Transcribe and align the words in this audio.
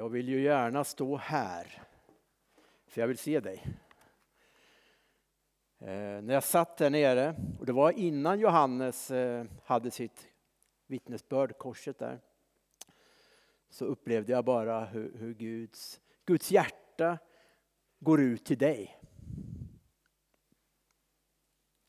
Jag 0.00 0.08
vill 0.08 0.28
ju 0.28 0.42
gärna 0.42 0.84
stå 0.84 1.16
här, 1.16 1.82
för 2.86 3.00
jag 3.00 3.08
vill 3.08 3.18
se 3.18 3.40
dig. 3.40 3.66
Eh, 5.78 6.22
när 6.22 6.34
jag 6.34 6.44
satt 6.44 6.76
där 6.76 6.90
nere, 6.90 7.36
och 7.58 7.66
det 7.66 7.72
var 7.72 7.92
innan 7.92 8.40
Johannes 8.40 9.10
eh, 9.10 9.46
hade 9.64 9.90
sitt 9.90 10.28
vittnesbörd, 10.86 11.58
korset 11.58 11.98
där, 11.98 12.20
så 13.68 13.84
upplevde 13.84 14.32
jag 14.32 14.44
bara 14.44 14.84
hur, 14.84 15.18
hur 15.18 15.34
Guds, 15.34 16.00
Guds 16.24 16.50
hjärta 16.50 17.18
går 17.98 18.20
ut 18.20 18.44
till 18.44 18.58
dig. 18.58 19.00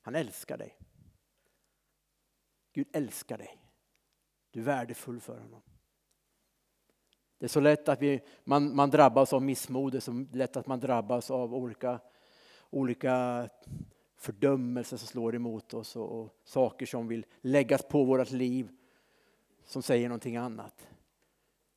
Han 0.01 0.15
älskar 0.15 0.57
dig. 0.57 0.77
Gud 2.73 2.87
älskar 2.93 3.37
dig. 3.37 3.57
Du 4.51 4.59
är 4.59 4.63
värdefull 4.63 5.19
för 5.19 5.39
honom. 5.39 5.61
Det 7.41 7.45
är 7.45 7.49
så 7.49 7.59
lätt 7.59 7.89
att 7.89 8.01
vi, 8.01 8.21
man, 8.43 8.75
man 8.75 8.89
drabbas 8.89 9.33
av 9.33 9.41
missmod, 9.41 9.91
det 9.91 9.97
är 9.97 9.99
så 9.99 10.25
lätt 10.31 10.57
att 10.57 10.67
man 10.67 10.79
drabbas 10.79 11.31
av 11.31 11.55
olika, 11.55 11.99
olika 12.69 13.49
fördömelser 14.17 14.97
som 14.97 15.07
slår 15.07 15.35
emot 15.35 15.73
oss 15.73 15.95
och, 15.95 16.21
och 16.21 16.39
saker 16.43 16.85
som 16.85 17.07
vill 17.07 17.25
läggas 17.41 17.83
på 17.83 18.03
vårt 18.03 18.31
liv 18.31 18.69
som 19.65 19.83
säger 19.83 20.09
någonting 20.09 20.37
annat. 20.37 20.87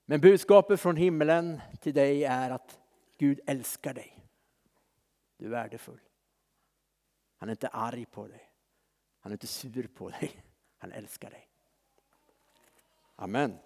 Men 0.04 0.20
budskapet 0.20 0.80
från 0.80 0.96
himlen 0.96 1.60
till 1.80 1.94
dig 1.94 2.24
är 2.24 2.50
att 2.50 2.80
Gud 3.18 3.40
älskar 3.46 3.94
dig. 3.94 4.18
Du 5.36 5.46
är 5.46 5.50
värdefull. 5.50 6.00
Han 7.36 7.48
är 7.48 7.52
inte 7.52 7.68
arg 7.68 8.04
på 8.04 8.26
dig. 8.26 8.50
Han 9.20 9.32
är 9.32 9.34
inte 9.34 9.46
sur 9.46 9.86
på 9.86 10.08
dig. 10.08 10.30
Han 10.78 10.92
älskar 10.92 11.30
dig. 11.30 11.48
Amen. 13.16 13.58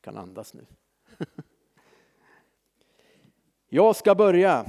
Du 0.00 0.04
kan 0.04 0.16
andas 0.16 0.54
nu. 0.54 0.66
Jag 3.68 3.96
ska 3.96 4.14
börja 4.14 4.66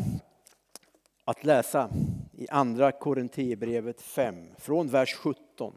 att 1.25 1.43
läsa 1.43 1.89
i 2.33 2.49
andra 2.49 2.91
Korinthierbrevet 2.91 4.01
5 4.01 4.47
från 4.57 4.87
vers 4.87 5.13
17. 5.15 5.73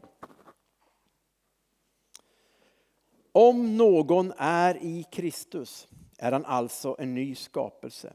Om 3.31 3.77
någon 3.77 4.33
är 4.37 4.77
i 4.83 5.03
Kristus 5.11 5.87
är 6.17 6.31
han 6.31 6.45
alltså 6.45 6.95
en 6.99 7.13
ny 7.13 7.35
skapelse. 7.35 8.13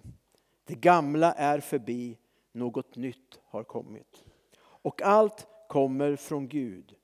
Det 0.64 0.75
gamla 0.75 1.32
är 1.32 1.60
förbi, 1.60 2.19
något 2.52 2.97
nytt 2.97 3.41
har 3.44 3.64
kommit. 3.64 4.25
Och 4.60 5.02
allt 5.02 5.47
kommer 5.69 6.16
från 6.16 6.48
Gud 6.48 6.97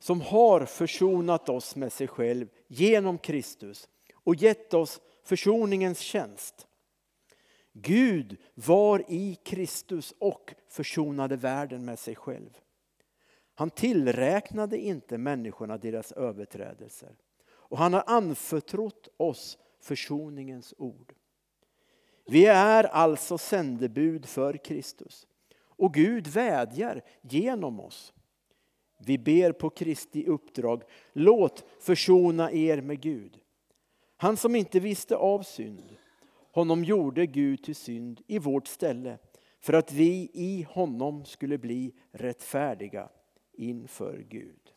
som 0.00 0.20
har 0.20 0.64
försonat 0.64 1.48
oss 1.48 1.76
med 1.76 1.92
sig 1.92 2.08
själv 2.08 2.48
genom 2.66 3.18
Kristus 3.18 3.88
och 4.14 4.34
gett 4.34 4.74
oss 4.74 5.00
försoningens 5.24 5.98
tjänst. 5.98 6.66
Gud 7.72 8.36
var 8.54 9.04
i 9.08 9.34
Kristus 9.34 10.14
och 10.18 10.54
försonade 10.68 11.36
världen 11.36 11.84
med 11.84 11.98
sig 11.98 12.14
själv. 12.14 12.58
Han 13.54 13.70
tillräknade 13.70 14.78
inte 14.78 15.18
människorna 15.18 15.78
deras 15.78 16.12
överträdelser 16.12 17.16
och 17.42 17.78
han 17.78 17.94
har 17.94 18.04
anförtrott 18.06 19.08
oss 19.16 19.58
försoningens 19.80 20.74
ord. 20.78 21.14
Vi 22.26 22.46
är 22.46 22.84
alltså 22.84 23.38
sändebud 23.38 24.26
för 24.26 24.64
Kristus 24.64 25.26
och 25.58 25.94
Gud 25.94 26.26
vädjar 26.26 27.02
genom 27.20 27.80
oss. 27.80 28.12
Vi 29.06 29.18
ber 29.18 29.52
på 29.52 29.70
Kristi 29.70 30.26
uppdrag, 30.26 30.82
låt 31.12 31.64
försona 31.80 32.52
er 32.52 32.80
med 32.80 33.00
Gud. 33.00 33.38
Han 34.16 34.36
som 34.36 34.56
inte 34.56 34.80
visste 34.80 35.16
av 35.16 35.42
synd, 35.42 35.96
honom 36.52 36.84
gjorde 36.84 37.26
Gud 37.26 37.62
till 37.62 37.76
synd 37.76 38.20
i 38.26 38.38
vårt 38.38 38.66
ställe 38.66 39.18
för 39.60 39.72
att 39.72 39.92
vi 39.92 40.30
i 40.34 40.66
honom 40.70 41.24
skulle 41.24 41.58
bli 41.58 41.94
rättfärdiga 42.12 43.08
inför 43.52 44.24
Gud. 44.28 44.72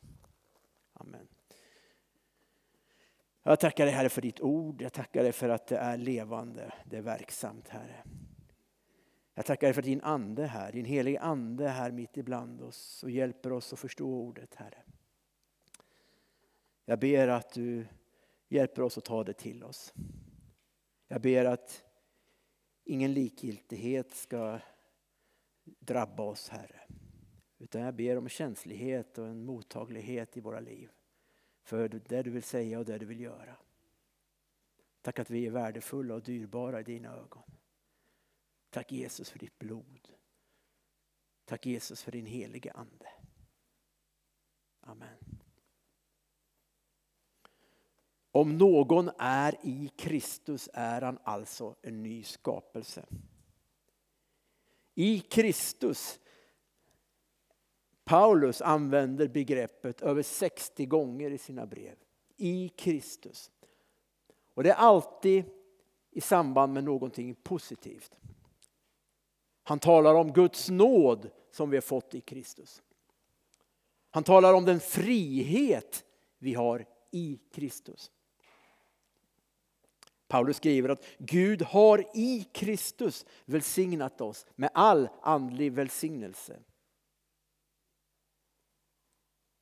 Amen. 0.94 1.28
Jag 3.44 3.60
tackar 3.60 3.86
dig 3.86 3.94
Herre 3.94 4.10
för 4.10 4.22
ditt 4.22 4.42
ord, 4.42 4.82
jag 4.82 4.94
tackar 4.94 5.24
dig 5.24 5.32
för 5.32 5.50
att 5.50 5.68
det 5.68 5.78
är 5.78 5.98
levande, 5.98 6.74
det 6.86 6.98
är 6.98 7.02
verksamt 7.02 7.70
Herre. 7.70 8.04
Jag 9.34 9.46
tackar 9.46 9.68
dig 9.68 9.74
för 9.74 9.82
din 9.82 10.02
ande 10.02 10.46
här, 10.46 10.72
din 10.72 10.86
heliga 10.86 11.20
ande 11.20 11.68
här 11.68 11.92
mitt 11.92 12.18
ibland 12.18 12.62
oss 12.62 13.04
och 13.04 13.12
hjälper 13.12 13.52
oss 13.52 13.74
att 13.74 13.80
förstå 13.80 14.10
ordet 14.10 14.56
Herre. 14.56 14.84
Jag 16.86 17.00
ber 17.00 17.28
att 17.28 17.54
du 17.54 17.86
hjälper 18.50 18.82
oss 18.82 18.98
att 18.98 19.06
ta 19.06 19.24
det 19.24 19.34
till 19.34 19.64
oss. 19.64 19.94
Jag 21.08 21.22
ber 21.22 21.46
att 21.46 21.84
ingen 22.84 23.14
likgiltighet 23.14 24.12
ska 24.12 24.60
drabba 25.64 26.24
oss 26.24 26.50
Herre. 26.50 26.82
Utan 27.58 27.82
jag 27.82 27.96
ber 27.96 28.18
om 28.18 28.30
känslighet 28.30 29.18
och 29.18 29.28
en 29.28 29.46
mottaglighet 29.46 30.38
i 30.38 30.40
våra 30.40 30.60
liv. 30.60 30.90
För 31.64 31.88
det 31.90 32.24
du 32.24 32.30
vill 32.30 32.44
säga 32.44 32.80
och 32.80 32.86
det 32.86 32.98
du 32.98 33.06
vill 33.06 33.20
göra. 33.20 33.56
Tack 35.02 35.20
att 35.20 35.30
vi 35.30 35.46
är 35.46 35.52
värdefulla 35.52 36.16
och 36.16 36.24
dyrbara 36.24 36.80
i 36.80 36.84
dina 36.84 37.16
ögon. 37.16 37.44
Tack 38.74 38.92
Jesus 38.92 39.30
för 39.30 39.40
ditt 39.40 39.60
blod. 39.60 40.10
Tack 41.46 41.66
Jesus 41.66 42.04
för 42.04 42.12
din 42.12 42.26
helige 42.26 42.72
Ande. 42.72 43.10
Amen. 44.82 45.42
Om 48.32 48.58
någon 48.58 49.10
är 49.18 49.56
i 49.64 49.92
Kristus 49.98 50.70
är 50.74 51.02
han 51.02 51.20
alltså 51.24 51.76
en 51.82 52.04
ny 52.04 52.24
skapelse. 52.24 53.06
I 54.96 55.20
Kristus 55.20 56.20
Paulus 58.04 58.62
använder 58.62 59.28
begreppet 59.28 60.02
över 60.02 60.24
60 60.24 60.86
gånger 60.86 61.32
i 61.32 61.38
sina 61.38 61.66
brev. 61.66 61.96
I 62.38 62.70
Kristus. 62.70 63.52
Och 64.54 64.64
det 64.64 64.70
är 64.70 64.76
alltid 64.76 65.46
i 66.12 66.22
samband 66.22 66.74
med 66.74 66.84
någonting 66.84 67.36
positivt. 67.36 68.20
Han 69.64 69.80
talar 69.80 70.16
om 70.16 70.34
Guds 70.34 70.70
nåd 70.70 71.30
som 71.52 71.70
vi 71.70 71.78
har 71.78 71.82
fått 71.82 72.16
i 72.16 72.22
Kristus. 72.22 72.82
Han 74.12 74.24
talar 74.24 74.54
om 74.54 74.66
den 74.66 74.80
frihet 74.80 76.06
vi 76.38 76.54
har 76.54 76.86
i 77.12 77.40
Kristus. 77.52 78.12
Paulus 80.28 80.58
skriver 80.58 80.90
att 80.90 81.06
Gud 81.18 81.62
har 81.62 82.06
i 82.14 82.48
Kristus 82.52 83.26
välsignat 83.46 84.22
oss 84.22 84.46
med 84.56 84.70
all 84.74 85.10
andlig 85.22 85.72
välsignelse. 85.72 86.60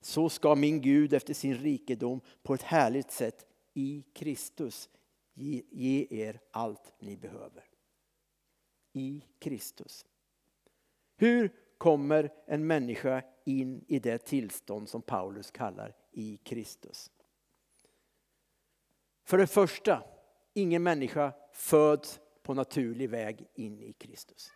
Så 0.01 0.29
ska 0.29 0.55
min 0.55 0.81
Gud 0.81 1.13
efter 1.13 1.33
sin 1.33 1.55
rikedom 1.55 2.21
på 2.43 2.53
ett 2.53 2.61
härligt 2.61 3.11
sätt 3.11 3.45
i 3.73 4.03
Kristus 4.13 4.89
ge, 5.33 5.63
ge 5.71 6.07
er 6.09 6.39
allt 6.51 6.93
ni 6.99 7.17
behöver. 7.17 7.70
I 8.93 9.23
Kristus. 9.39 10.05
Hur 11.17 11.55
kommer 11.77 12.31
en 12.45 12.67
människa 12.67 13.23
in 13.45 13.85
i 13.87 13.99
det 13.99 14.17
tillstånd 14.17 14.89
som 14.89 15.01
Paulus 15.01 15.51
kallar 15.51 15.95
i 16.11 16.37
Kristus? 16.37 17.11
För 19.23 19.37
det 19.37 19.47
första, 19.47 20.03
ingen 20.53 20.83
människa 20.83 21.33
föds 21.53 22.19
på 22.43 22.53
naturlig 22.53 23.09
väg 23.09 23.47
in 23.53 23.81
i 23.81 23.93
Kristus. 23.93 24.51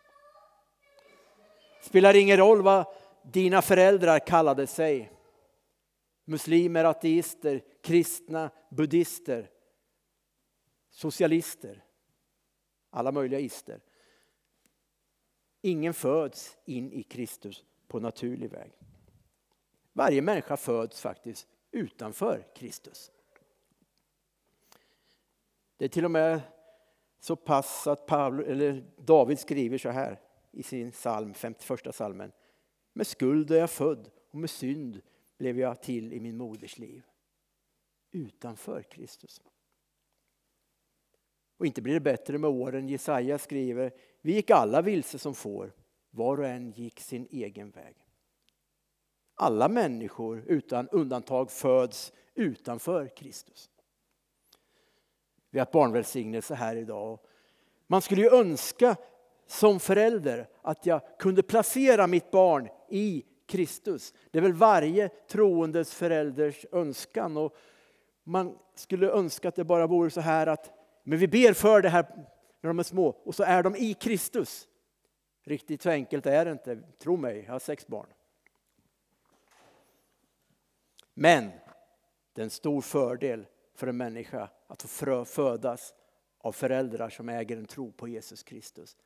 Spelar 1.82 2.16
ingen 2.16 2.36
roll 2.36 2.62
vad 2.62 2.86
dina 3.32 3.62
föräldrar 3.62 4.18
kallade 4.18 4.66
sig 4.66 5.12
muslimer, 6.24 6.84
ateister, 6.84 7.62
kristna, 7.82 8.50
buddister, 8.70 9.50
socialister, 10.90 11.84
alla 12.90 13.12
möjliga 13.12 13.40
ister. 13.40 13.80
Ingen 15.66 15.94
föds 15.94 16.56
in 16.64 16.92
i 16.92 17.02
Kristus 17.02 17.64
på 17.88 18.00
naturlig 18.00 18.50
väg. 18.50 18.72
Varje 19.92 20.22
människa 20.22 20.56
föds 20.56 21.00
faktiskt 21.00 21.46
utanför 21.70 22.46
Kristus. 22.54 23.12
Det 25.76 25.84
är 25.84 25.88
till 25.88 26.04
och 26.04 26.10
med 26.10 26.40
så 27.18 27.36
pass 27.36 27.86
att 27.86 28.06
Paul, 28.06 28.40
eller 28.40 28.84
David 28.96 29.38
skriver 29.38 29.78
så 29.78 29.88
här 29.88 30.20
i 30.50 30.62
sin 30.62 30.90
psalm, 30.90 31.34
51 31.34 31.94
salmen. 31.94 32.32
Med 32.92 33.06
skuld 33.06 33.50
är 33.50 33.58
jag 33.58 33.70
född 33.70 34.10
och 34.30 34.38
med 34.38 34.50
synd 34.50 35.00
blev 35.38 35.58
jag 35.58 35.82
till 35.82 36.12
i 36.12 36.20
min 36.20 36.36
moders 36.36 36.78
liv. 36.78 37.02
Utanför 38.10 38.82
Kristus. 38.82 39.42
Och 41.56 41.66
inte 41.66 41.82
blir 41.82 41.94
det 41.94 42.00
bättre 42.00 42.38
med 42.38 42.50
åren. 42.50 42.88
Jesaja 42.88 43.38
skriver, 43.38 43.92
vi 44.26 44.32
gick 44.32 44.50
alla 44.50 44.82
vilse 44.82 45.18
som 45.18 45.34
får, 45.34 45.72
var 46.10 46.38
och 46.38 46.46
en 46.46 46.70
gick 46.70 47.00
sin 47.00 47.26
egen 47.30 47.70
väg. 47.70 47.96
Alla 49.34 49.68
människor 49.68 50.44
utan 50.46 50.88
undantag 50.88 51.50
föds 51.50 52.12
utanför 52.34 53.08
Kristus. 53.16 53.70
Vi 55.50 55.58
har 55.58 55.66
haft 55.66 55.72
barnvälsignelse 55.72 56.54
här 56.54 56.76
idag. 56.76 57.18
Man 57.86 58.02
skulle 58.02 58.22
ju 58.22 58.30
önska 58.30 58.96
som 59.46 59.80
förälder 59.80 60.48
att 60.62 60.86
jag 60.86 61.00
kunde 61.18 61.42
placera 61.42 62.06
mitt 62.06 62.30
barn 62.30 62.68
i 62.88 63.24
Kristus. 63.46 64.14
Det 64.30 64.38
är 64.38 64.42
väl 64.42 64.52
varje 64.52 65.08
troendes 65.08 65.94
förälders 65.94 66.66
önskan. 66.72 67.36
Och 67.36 67.56
man 68.24 68.58
skulle 68.74 69.10
önska 69.10 69.48
att 69.48 69.56
det 69.56 69.64
bara 69.64 69.86
vore 69.86 70.10
så 70.10 70.20
här 70.20 70.46
att 70.46 70.72
men 71.08 71.18
vi 71.18 71.28
ber 71.28 71.52
för 71.52 71.82
det 71.82 71.88
här 71.88 72.06
när 72.60 72.68
de 72.68 72.78
är 72.78 72.82
små 72.82 73.08
och 73.08 73.34
så 73.34 73.42
är 73.42 73.62
de 73.62 73.76
i 73.76 73.94
Kristus. 73.94 74.68
Riktigt 75.42 75.82
så 75.82 75.90
enkelt 75.90 76.26
är 76.26 76.44
det 76.44 76.52
inte, 76.52 76.82
tro 76.98 77.16
mig, 77.16 77.44
jag 77.46 77.52
har 77.52 77.58
sex 77.58 77.86
barn. 77.86 78.06
Men 81.14 81.50
det 82.32 82.40
är 82.40 82.44
en 82.44 82.50
stor 82.50 82.80
fördel 82.80 83.46
för 83.74 83.86
en 83.86 83.96
människa 83.96 84.50
att 84.66 84.82
få 84.82 85.24
födas 85.24 85.94
av 86.38 86.52
föräldrar 86.52 87.08
som 87.08 87.28
äger 87.28 87.56
en 87.56 87.66
tro 87.66 87.92
på 87.92 88.08
Jesus 88.08 88.42
Kristus. 88.42 88.96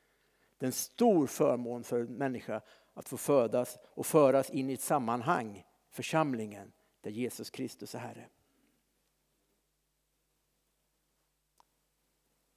Det 0.58 0.64
är 0.64 0.68
en 0.68 0.72
stor 0.72 1.26
förmån 1.26 1.84
för 1.84 2.00
en 2.00 2.14
människa 2.14 2.60
att 2.94 3.08
få 3.08 3.16
födas 3.16 3.78
och 3.84 4.06
föras 4.06 4.50
in 4.50 4.70
i 4.70 4.72
ett 4.72 4.80
sammanhang, 4.80 5.64
församlingen, 5.90 6.72
där 7.00 7.10
Jesus 7.10 7.50
Kristus 7.50 7.94
är 7.94 7.98
Herre. 7.98 8.28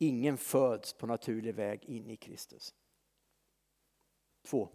Ingen 0.04 0.38
föds 0.38 0.94
på 0.94 1.08
naturlig 1.08 1.56
väg 1.56 1.86
in 1.86 2.10
i 2.10 2.16
Kristus. 2.16 2.76
Två. 4.46 4.70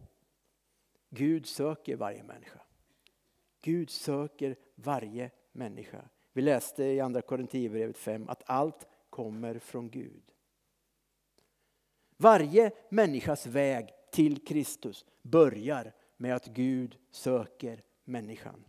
Gud 1.11 1.47
söker 1.47 1.97
varje 1.97 2.23
människa. 2.23 2.61
Gud 3.61 3.91
söker 3.91 4.57
varje 4.75 5.31
människa. 5.53 6.09
Vi 6.33 6.43
läste 6.43 6.85
i 6.85 7.01
andra 7.01 7.23
Korinthierbrevet 7.23 7.99
5 7.99 8.29
att 8.29 8.43
allt 8.47 8.87
kommer 9.11 9.59
från 9.59 9.91
Gud. 9.91 10.33
Varje 12.17 12.73
människas 12.89 13.47
väg 13.47 13.89
till 14.13 14.45
Kristus 14.47 15.05
börjar 15.23 15.95
med 16.17 16.37
att 16.37 16.47
Gud 16.47 16.99
söker 17.11 17.83
människan. 18.05 18.65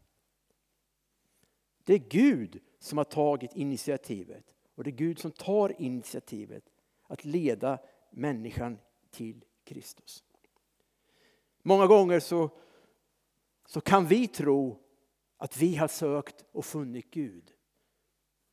Det 1.84 1.94
är 1.94 2.10
Gud 2.10 2.62
som 2.80 2.98
har 2.98 3.06
tagit 3.06 3.56
initiativet 3.56 4.56
och 4.80 4.86
det 4.86 4.90
är 4.90 4.96
Gud 4.96 5.20
som 5.20 5.32
tar 5.32 5.82
initiativet 5.82 6.64
att 7.08 7.26
leda 7.26 7.80
människan 8.10 8.80
till 9.12 9.46
Kristus. 9.64 10.24
Många 11.62 11.88
gånger 11.88 12.20
så, 12.20 12.50
så 13.66 13.82
kan 13.82 14.08
vi 14.08 14.28
tro 14.28 14.80
att 15.38 15.58
vi 15.58 15.76
har 15.76 15.88
sökt 15.88 16.46
och 16.52 16.66
funnit 16.66 17.12
Gud. 17.12 17.52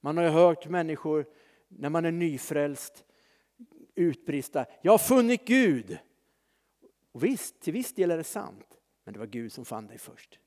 Man 0.00 0.16
har 0.16 0.24
ju 0.24 0.30
hört 0.30 0.68
människor 0.68 1.26
när 1.68 1.90
man 1.90 2.04
är 2.04 2.12
nyfrälst 2.12 3.04
utbrista, 3.94 4.66
jag 4.82 4.92
har 4.92 4.98
funnit 4.98 5.44
Gud. 5.44 5.98
Och 7.12 7.24
visst, 7.24 7.60
till 7.60 7.72
viss 7.72 7.92
del 7.92 8.10
är 8.10 8.16
det 8.16 8.24
sant, 8.24 8.78
men 9.04 9.12
det 9.14 9.18
var 9.18 9.26
Gud 9.26 9.52
som 9.52 9.64
fann 9.64 9.86
dig 9.86 9.98
först. 9.98 10.38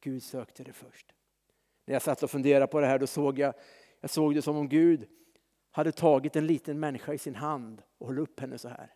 Gud 0.00 0.22
sökte 0.22 0.64
dig 0.64 0.72
först. 0.72 1.14
När 1.84 1.94
jag 1.94 2.02
satt 2.02 2.22
och 2.22 2.30
funderade 2.30 2.66
på 2.66 2.80
det 2.80 2.86
här 2.86 2.98
då 2.98 3.06
såg 3.06 3.38
jag, 3.38 3.54
jag 4.00 4.10
såg 4.10 4.34
det 4.34 4.42
som 4.42 4.56
om 4.56 4.68
Gud 4.68 5.08
hade 5.74 5.92
tagit 5.92 6.36
en 6.36 6.46
liten 6.46 6.80
människa 6.80 7.12
i 7.12 7.18
sin 7.18 7.34
hand 7.34 7.82
och 7.98 8.06
höll 8.06 8.18
upp 8.18 8.40
henne 8.40 8.58
så 8.58 8.68
här. 8.68 8.94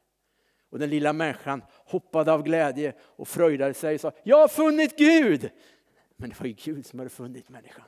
Och 0.70 0.78
den 0.78 0.90
lilla 0.90 1.12
människan 1.12 1.62
hoppade 1.70 2.32
av 2.32 2.42
glädje 2.42 2.94
och 3.00 3.28
fröjdade 3.28 3.74
sig 3.74 3.94
och 3.94 4.00
sa, 4.00 4.12
jag 4.22 4.36
har 4.36 4.48
funnit 4.48 4.98
Gud! 4.98 5.50
Men 6.16 6.30
det 6.30 6.40
var 6.40 6.46
ju 6.46 6.52
Gud 6.52 6.86
som 6.86 6.98
hade 6.98 7.10
funnit 7.10 7.48
människan. 7.48 7.84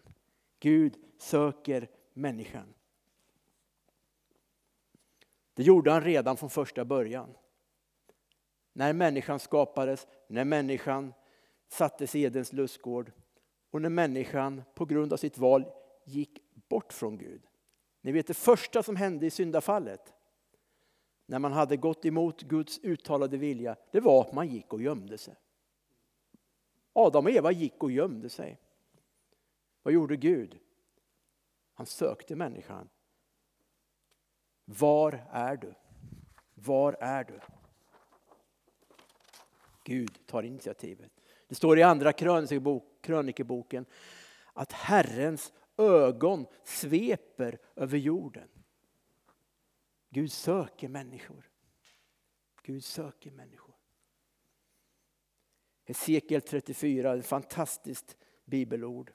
Gud 0.61 0.97
söker 1.19 1.89
människan. 2.13 2.75
Det 5.55 5.63
gjorde 5.63 5.91
han 5.91 6.05
redan 6.05 6.37
från 6.37 6.51
första 6.51 6.85
början. 6.85 7.37
När 8.73 8.93
människan 8.93 9.39
skapades, 9.39 10.07
när 10.29 10.45
människan 10.45 11.15
sattes 11.69 12.15
i 12.15 12.23
Edens 12.23 12.53
lustgård 12.53 13.13
och 13.71 13.83
när 13.83 13.91
människan 13.91 14.63
på 14.75 14.85
grund 14.85 15.13
av 15.13 15.17
sitt 15.17 15.39
val 15.39 15.65
gick 16.05 16.39
bort 16.69 16.93
från 16.93 17.19
Gud. 17.19 17.43
Ni 18.01 18.13
vet 18.13 18.27
det 18.27 18.35
första 18.35 18.83
som 18.83 18.97
hände 18.97 19.27
i 19.27 19.31
syndafallet, 19.31 20.15
när 21.27 21.39
man 21.39 21.53
hade 21.53 21.77
gått 21.77 22.05
emot 22.05 22.43
Guds 22.43 22.79
uttalade 22.79 23.37
vilja, 23.37 23.77
det 23.91 24.01
var 24.01 24.21
att 24.21 24.33
man 24.33 24.49
gick 24.49 24.73
och 24.73 24.83
gömde 24.83 25.19
sig. 25.19 25.35
Adam 26.93 27.25
och 27.25 27.31
Eva 27.31 27.53
gick 27.53 27.83
och 27.83 27.91
gömde 27.91 28.29
sig. 28.29 28.59
Vad 29.83 29.95
gjorde 29.95 30.17
Gud? 30.17 30.59
Han 31.75 31.87
sökte 31.87 32.37
människan. 32.37 32.89
Var 34.65 35.27
är 35.31 35.57
du? 35.57 35.75
Var 36.55 36.97
är 37.01 37.25
du? 37.25 37.41
Gud 39.85 40.27
tar 40.27 40.43
initiativet. 40.43 41.13
Det 41.49 41.55
står 41.55 41.79
i 41.79 41.83
andra 41.83 42.13
krönikeboken 43.01 43.85
att 44.53 44.73
Herrens 44.73 45.53
ögon 45.81 46.47
sveper 46.65 47.59
över 47.77 47.99
jorden. 47.99 48.49
Gud 50.11 50.33
söker 50.33 50.89
människor. 50.89 51.51
Gud 52.63 52.85
söker 52.85 53.31
människor. 53.31 53.75
Hesekiel 55.85 56.41
34, 56.41 57.15
ett 57.15 57.27
fantastiskt 57.27 58.17
bibelord. 58.45 59.13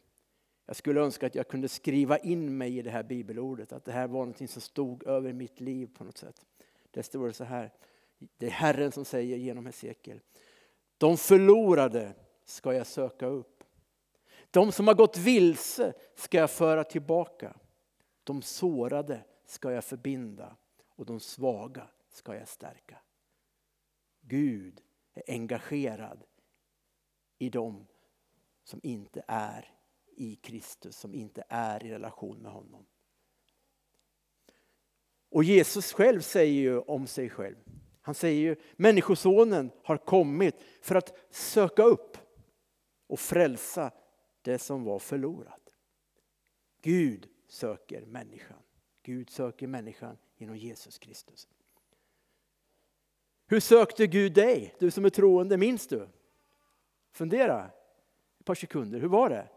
Jag 0.65 0.75
skulle 0.75 1.01
önska 1.01 1.27
att 1.27 1.35
jag 1.35 1.47
kunde 1.47 1.67
skriva 1.67 2.17
in 2.17 2.57
mig 2.57 2.77
i 2.77 2.81
det 2.81 2.91
här 2.91 3.03
bibelordet, 3.03 3.71
att 3.71 3.85
det 3.85 3.91
här 3.91 4.07
var 4.07 4.25
något 4.25 4.49
som 4.49 4.61
stod 4.61 5.03
över 5.03 5.33
mitt 5.33 5.59
liv 5.59 5.89
på 5.97 6.03
något 6.03 6.17
sätt. 6.17 6.45
Det 6.91 7.03
står 7.03 7.31
så 7.31 7.43
här, 7.43 7.73
det 8.37 8.45
är 8.45 8.51
Herren 8.51 8.91
som 8.91 9.05
säger 9.05 9.37
genom 9.37 9.65
Hesekiel. 9.65 10.19
De 10.97 11.17
förlorade 11.17 12.13
ska 12.45 12.73
jag 12.73 12.87
söka 12.87 13.25
upp. 13.25 13.54
De 14.55 14.71
som 14.71 14.87
har 14.87 14.95
gått 14.95 15.17
vilse 15.17 15.93
ska 16.15 16.37
jag 16.37 16.51
föra 16.51 16.83
tillbaka. 16.83 17.55
De 18.23 18.41
sårade 18.41 19.23
ska 19.45 19.71
jag 19.71 19.83
förbinda 19.83 20.55
och 20.89 21.05
de 21.05 21.19
svaga 21.19 21.87
ska 22.09 22.35
jag 22.35 22.47
stärka. 22.47 22.97
Gud 24.21 24.81
är 25.13 25.23
engagerad 25.27 26.23
i 27.37 27.49
dem 27.49 27.87
som 28.63 28.79
inte 28.83 29.23
är 29.27 29.73
i 30.17 30.35
Kristus, 30.35 30.97
som 30.97 31.15
inte 31.15 31.43
är 31.49 31.85
i 31.85 31.89
relation 31.89 32.37
med 32.37 32.51
honom. 32.51 32.85
Och 35.29 35.43
Jesus 35.43 35.93
själv 35.93 36.21
säger 36.21 36.61
ju 36.61 36.79
om 36.79 37.07
sig 37.07 37.29
själv, 37.29 37.55
han 38.01 38.15
säger 38.15 38.41
ju 38.41 38.55
Människosonen 38.75 39.71
har 39.83 39.97
kommit 39.97 40.55
för 40.81 40.95
att 40.95 41.17
söka 41.29 41.83
upp 41.83 42.17
och 43.07 43.19
frälsa 43.19 43.91
det 44.45 44.59
som 44.59 44.83
var 44.83 44.99
förlorat. 44.99 45.73
Gud 46.81 47.29
söker 47.47 48.05
människan. 48.05 48.57
Gud 49.03 49.29
söker 49.29 49.67
människan 49.67 50.17
genom 50.37 50.57
Jesus 50.57 50.99
Kristus. 50.99 51.47
Hur 53.47 53.59
sökte 53.59 54.07
Gud 54.07 54.33
dig, 54.33 54.75
du 54.79 54.91
som 54.91 55.05
är 55.05 55.09
troende? 55.09 55.57
Minns 55.57 55.87
du? 55.87 56.09
Fundera 57.11 57.71
ett 58.39 58.45
par 58.45 58.55
sekunder. 58.55 58.99
Hur 58.99 59.07
var 59.07 59.29
det? 59.29 59.47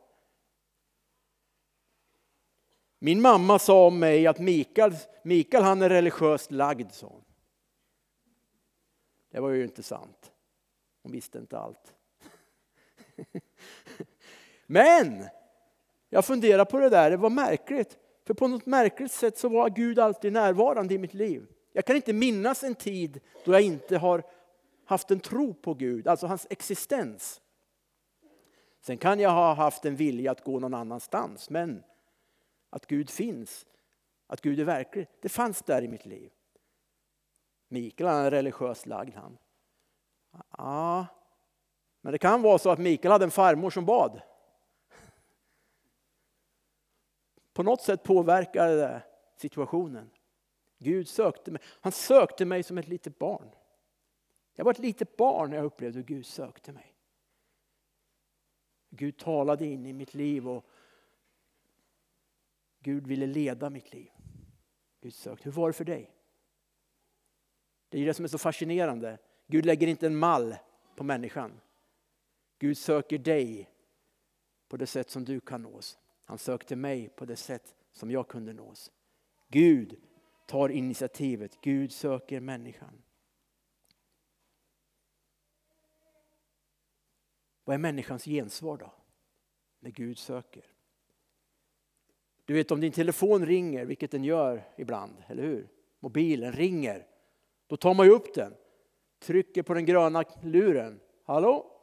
Min 2.99 3.21
mamma 3.21 3.59
sa 3.59 3.87
om 3.87 3.99
mig 3.99 4.27
att 4.27 4.39
Mikael, 4.39 4.93
Mikael 5.23 5.63
han 5.63 5.83
är 5.83 5.89
religiöst 5.89 6.51
lagd, 6.51 6.93
sa 6.93 7.07
hon. 7.07 7.25
Det 9.31 9.41
var 9.41 9.51
ju 9.51 9.65
inte 9.65 9.83
sant. 9.83 10.33
Hon 11.03 11.13
visste 11.13 11.39
inte 11.39 11.59
allt. 11.59 11.95
Men 14.71 15.25
jag 16.09 16.25
funderar 16.25 16.65
på 16.65 16.79
det 16.79 16.89
där, 16.89 17.11
det 17.11 17.17
var 17.17 17.31
märkligt. 17.31 17.99
För 18.27 18.35
på 18.35 18.49
något 18.49 18.67
märkligt 18.67 19.13
sätt 19.13 19.39
så 19.39 19.49
var 19.49 19.71
Gud 19.71 19.99
alltid 19.99 20.33
närvarande 20.33 20.95
i 20.95 20.99
mitt 20.99 21.15
liv. 21.15 21.47
Jag 21.73 21.85
kan 21.85 21.97
inte 21.97 22.13
minnas 22.13 22.65
en 22.65 22.75
tid 22.75 23.21
då 23.45 23.53
jag 23.53 23.63
inte 23.63 23.99
har 23.99 24.23
haft 24.85 25.11
en 25.11 25.21
tro 25.21 25.55
på 25.55 25.75
Gud, 25.75 26.09
alltså 26.09 26.27
hans 26.27 26.47
existens. 26.51 27.41
Sen 28.81 28.99
kan 28.99 29.21
jag 29.21 29.31
ha 29.31 29.55
haft 29.55 29.85
en 29.85 29.97
vilja 29.97 30.31
att 30.31 30.45
gå 30.45 30.59
någon 30.59 30.75
annanstans, 30.75 31.51
men 31.51 31.83
att 32.71 32.87
Gud 32.87 33.11
finns, 33.11 33.67
att 34.27 34.41
Gud 34.41 34.61
är 34.61 34.65
verklig, 34.65 35.07
det 35.21 35.29
fanns 35.29 35.63
där 35.63 35.83
i 35.83 35.89
mitt 35.89 36.07
liv. 36.07 36.31
Mikael 37.69 38.11
han 38.11 38.25
är 38.25 38.31
religiöst 38.31 38.87
lagd 38.87 39.15
han. 39.15 39.39
Ja, 40.59 41.07
men 42.01 42.13
det 42.13 42.19
kan 42.19 42.43
vara 42.43 42.59
så 42.59 42.71
att 42.71 42.79
Mikael 42.79 43.13
hade 43.13 43.25
en 43.25 43.31
farmor 43.31 43.71
som 43.71 43.85
bad. 43.85 44.21
På 47.59 47.63
något 47.63 47.83
sätt 47.83 48.03
påverkade 48.03 48.77
det 48.77 49.03
situationen. 49.37 50.11
Gud 50.79 51.09
sökte 51.09 51.51
mig. 51.51 51.63
Han 51.81 51.93
sökte 51.93 52.45
mig 52.45 52.63
som 52.63 52.79
ett 52.79 52.89
litet 52.89 53.19
barn. 53.19 53.51
Jag 54.55 54.65
var 54.65 54.73
ett 54.73 54.79
litet 54.79 55.17
barn 55.17 55.51
när 55.51 55.57
jag 55.57 55.67
upplevde 55.67 55.99
hur 55.99 56.05
Gud 56.05 56.27
sökte 56.27 56.73
mig. 56.73 56.95
Gud 58.91 59.19
talade 59.19 59.67
in 59.67 59.87
i 59.87 59.93
mitt 59.93 60.15
liv 60.15 60.49
och 60.49 60.65
Gud 62.81 63.07
ville 63.07 63.27
leda 63.27 63.71
mitt 63.71 63.93
liv. 63.93 64.11
Gud 65.01 65.15
sökte. 65.15 65.45
Hur 65.45 65.53
var 65.53 65.69
det 65.69 65.73
för 65.73 65.85
dig? 65.85 66.11
Det 67.89 68.01
är 68.01 68.07
det 68.07 68.15
som 68.15 68.25
är 68.25 68.29
så 68.29 68.39
fascinerande. 68.39 69.19
Gud 69.47 69.67
lägger 69.67 69.87
inte 69.87 70.07
en 70.07 70.17
mall 70.17 70.57
på 70.97 71.05
människan. 71.05 71.61
Gud 72.59 72.79
söker 72.79 73.19
dig 73.19 73.71
på 74.69 74.77
det 74.77 74.87
sätt 74.87 75.11
som 75.11 75.25
du 75.25 75.41
kan 75.41 75.63
nås. 75.63 75.99
Han 76.29 76.39
sökte 76.39 76.77
mig 76.77 77.09
på 77.09 77.25
det 77.25 77.37
sätt 77.37 77.75
som 77.93 78.11
jag 78.11 78.29
kunde 78.29 78.53
nås. 78.53 78.93
Gud 79.49 80.01
tar 80.47 80.69
initiativet. 80.69 81.61
Gud 81.61 81.93
söker 81.93 82.41
människan. 82.41 83.03
Vad 87.65 87.75
är 87.75 87.79
människans 87.79 88.25
gensvar 88.25 88.77
då? 88.77 88.93
När 89.81 89.91
Gud 89.91 90.19
söker. 90.19 90.65
Du 92.45 92.55
vet 92.55 92.71
om 92.71 92.81
din 92.81 92.93
telefon 92.93 93.47
ringer, 93.47 93.85
vilket 93.85 94.11
den 94.11 94.25
gör 94.25 94.65
ibland, 94.77 95.23
eller 95.27 95.43
hur? 95.43 95.69
Mobilen 96.01 96.53
ringer. 96.53 97.07
Då 97.67 97.77
tar 97.77 97.95
man 97.95 98.07
ju 98.07 98.13
upp 98.13 98.35
den, 98.35 98.55
trycker 99.19 99.63
på 99.63 99.75
den 99.75 99.87
gröna 99.87 100.25
luren. 100.43 101.01
Hallå? 101.25 101.81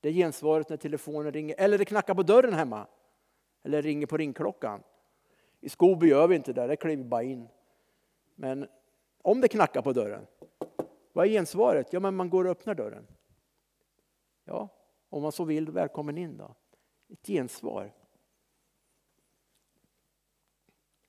Det 0.00 0.08
är 0.08 0.12
gensvaret 0.12 0.68
när 0.68 0.76
telefonen 0.76 1.32
ringer. 1.32 1.54
Eller 1.58 1.78
det 1.78 1.84
knackar 1.84 2.14
på 2.14 2.22
dörren 2.22 2.54
hemma. 2.54 2.86
Eller 3.62 3.82
ringer 3.82 4.06
på 4.06 4.16
ringklockan. 4.16 4.82
I 5.60 5.68
Skoby 5.68 6.08
gör 6.08 6.28
vi 6.28 6.36
inte 6.36 6.52
det, 6.52 6.66
där 6.66 6.76
kliver 6.76 7.02
vi 7.02 7.08
bara 7.08 7.22
in. 7.22 7.48
Men 8.34 8.68
om 9.22 9.40
det 9.40 9.48
knackar 9.48 9.82
på 9.82 9.92
dörren, 9.92 10.26
vad 11.12 11.26
är 11.26 11.30
gensvaret? 11.30 11.92
Ja, 11.92 12.00
men 12.00 12.14
man 12.14 12.30
går 12.30 12.44
och 12.44 12.50
öppnar 12.50 12.74
dörren. 12.74 13.06
Ja, 14.44 14.68
om 15.08 15.22
man 15.22 15.32
så 15.32 15.44
vill, 15.44 15.70
välkommen 15.70 16.18
in 16.18 16.36
då. 16.36 16.54
Ett 17.08 17.26
gensvar. 17.26 17.92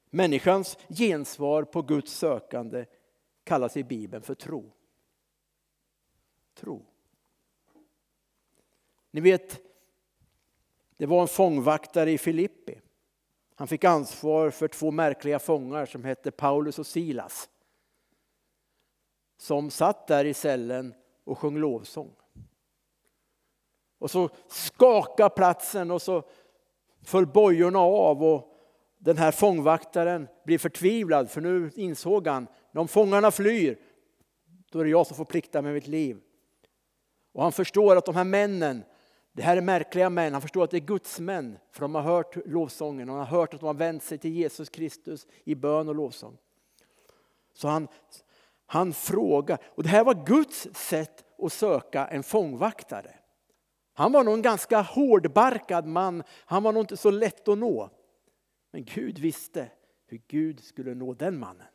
Människans 0.09 0.77
gensvar 0.89 1.63
på 1.63 1.81
Guds 1.81 2.13
sökande 2.13 2.85
kallas 3.43 3.77
i 3.77 3.83
Bibeln 3.83 4.23
för 4.23 4.35
tro. 4.35 4.71
Tro. 6.53 6.85
Ni 9.11 9.21
vet, 9.21 9.61
det 11.01 11.07
var 11.07 11.21
en 11.21 11.27
fångvaktare 11.27 12.11
i 12.11 12.17
Filippi. 12.17 12.81
Han 13.55 13.67
fick 13.67 13.83
ansvar 13.83 14.49
för 14.49 14.67
två 14.67 14.91
märkliga 14.91 15.39
fångar 15.39 15.85
som 15.85 16.03
hette 16.03 16.31
Paulus 16.31 16.79
och 16.79 16.87
Silas. 16.87 17.49
Som 19.37 19.69
satt 19.69 20.07
där 20.07 20.25
i 20.25 20.33
cellen 20.33 20.93
och 21.23 21.37
sjöng 21.37 21.57
lovsång. 21.57 22.11
Och 23.99 24.11
så 24.11 24.29
skakade 24.47 25.29
platsen 25.29 25.91
och 25.91 26.01
så 26.01 26.23
föll 27.03 27.27
bojorna 27.27 27.79
av 27.79 28.23
och 28.23 28.53
den 28.97 29.17
här 29.17 29.31
fångvaktaren 29.31 30.27
blir 30.45 30.57
förtvivlad 30.57 31.29
för 31.29 31.41
nu 31.41 31.71
insåg 31.75 32.27
han, 32.27 32.47
om 32.73 32.87
fångarna 32.87 33.31
flyr, 33.31 33.79
då 34.71 34.79
är 34.79 34.83
det 34.83 34.89
jag 34.89 35.07
som 35.07 35.17
får 35.17 35.25
plikta 35.25 35.61
med 35.61 35.73
mitt 35.73 35.87
liv. 35.87 36.21
Och 37.33 37.43
han 37.43 37.51
förstår 37.51 37.95
att 37.95 38.05
de 38.05 38.15
här 38.15 38.23
männen, 38.23 38.83
det 39.33 39.41
här 39.41 39.57
är 39.57 39.61
märkliga 39.61 40.09
män, 40.09 40.33
han 40.33 40.41
förstår 40.41 40.63
att 40.63 40.71
det 40.71 40.77
är 40.77 40.81
Guds 40.81 41.19
män, 41.19 41.57
för 41.71 41.81
de 41.81 41.95
har 41.95 42.01
hört 42.01 42.35
lovsången 42.45 43.09
och 43.09 43.15
han 43.15 43.27
har 43.27 43.37
hört 43.37 43.53
att 43.53 43.59
de 43.59 43.65
har 43.65 43.73
vänt 43.73 44.03
sig 44.03 44.17
till 44.17 44.31
Jesus 44.31 44.69
Kristus 44.69 45.27
i 45.43 45.55
bön 45.55 45.89
och 45.89 45.95
lovsång. 45.95 46.37
Så 47.53 47.67
han, 47.67 47.87
han 48.65 48.93
frågar, 48.93 49.57
och 49.65 49.83
det 49.83 49.89
här 49.89 50.03
var 50.03 50.25
Guds 50.25 50.67
sätt 50.73 51.25
att 51.37 51.53
söka 51.53 52.07
en 52.07 52.23
fångvaktare. 52.23 53.15
Han 53.93 54.11
var 54.11 54.23
nog 54.23 54.33
en 54.33 54.41
ganska 54.41 54.81
hårdbarkad 54.81 55.85
man, 55.85 56.23
han 56.29 56.63
var 56.63 56.71
nog 56.71 56.83
inte 56.83 56.97
så 56.97 57.11
lätt 57.11 57.47
att 57.47 57.57
nå. 57.57 57.89
Men 58.71 58.85
Gud 58.85 59.19
visste 59.19 59.67
hur 60.07 60.21
Gud 60.27 60.63
skulle 60.63 60.95
nå 60.95 61.13
den 61.13 61.39
mannen. 61.39 61.67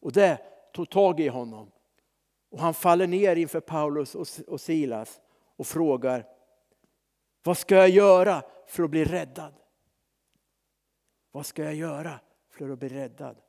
Och 0.00 0.12
det 0.12 0.38
tog 0.72 0.90
tag 0.90 1.20
i 1.20 1.28
honom. 1.28 1.70
Och 2.50 2.60
han 2.60 2.74
faller 2.74 3.06
ner 3.06 3.36
inför 3.36 3.60
Paulus 3.60 4.14
och 4.46 4.60
Silas 4.60 5.20
och 5.56 5.66
frågar 5.66 6.26
Vad 7.42 7.58
ska 7.58 7.74
jag 7.74 7.90
göra 7.90 8.42
för 8.66 8.82
att 8.82 8.90
bli 8.90 9.04
räddad? 9.04 9.54
Vad 11.30 11.46
ska 11.46 11.64
jag 11.64 11.74
göra 11.74 12.20
för 12.50 12.70
att 12.70 12.78
bli 12.78 12.88
räddad? 12.88 13.40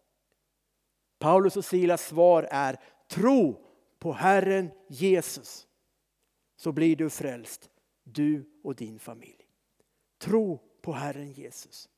Paulus 1.20 1.58
och 1.58 1.66
Silas 1.66 2.08
svar 2.08 2.48
är 2.52 2.80
Tro 3.08 3.66
på 4.00 4.14
Herren 4.14 4.72
Jesus 4.88 5.68
så 6.56 6.72
blir 6.72 6.96
du 6.96 7.10
frälst, 7.10 7.70
du 8.04 8.60
och 8.64 8.76
din 8.76 9.00
familj. 9.00 9.48
Tro 10.18 10.60
på 10.82 10.94
Herren 10.94 11.32
Jesus. 11.32 11.90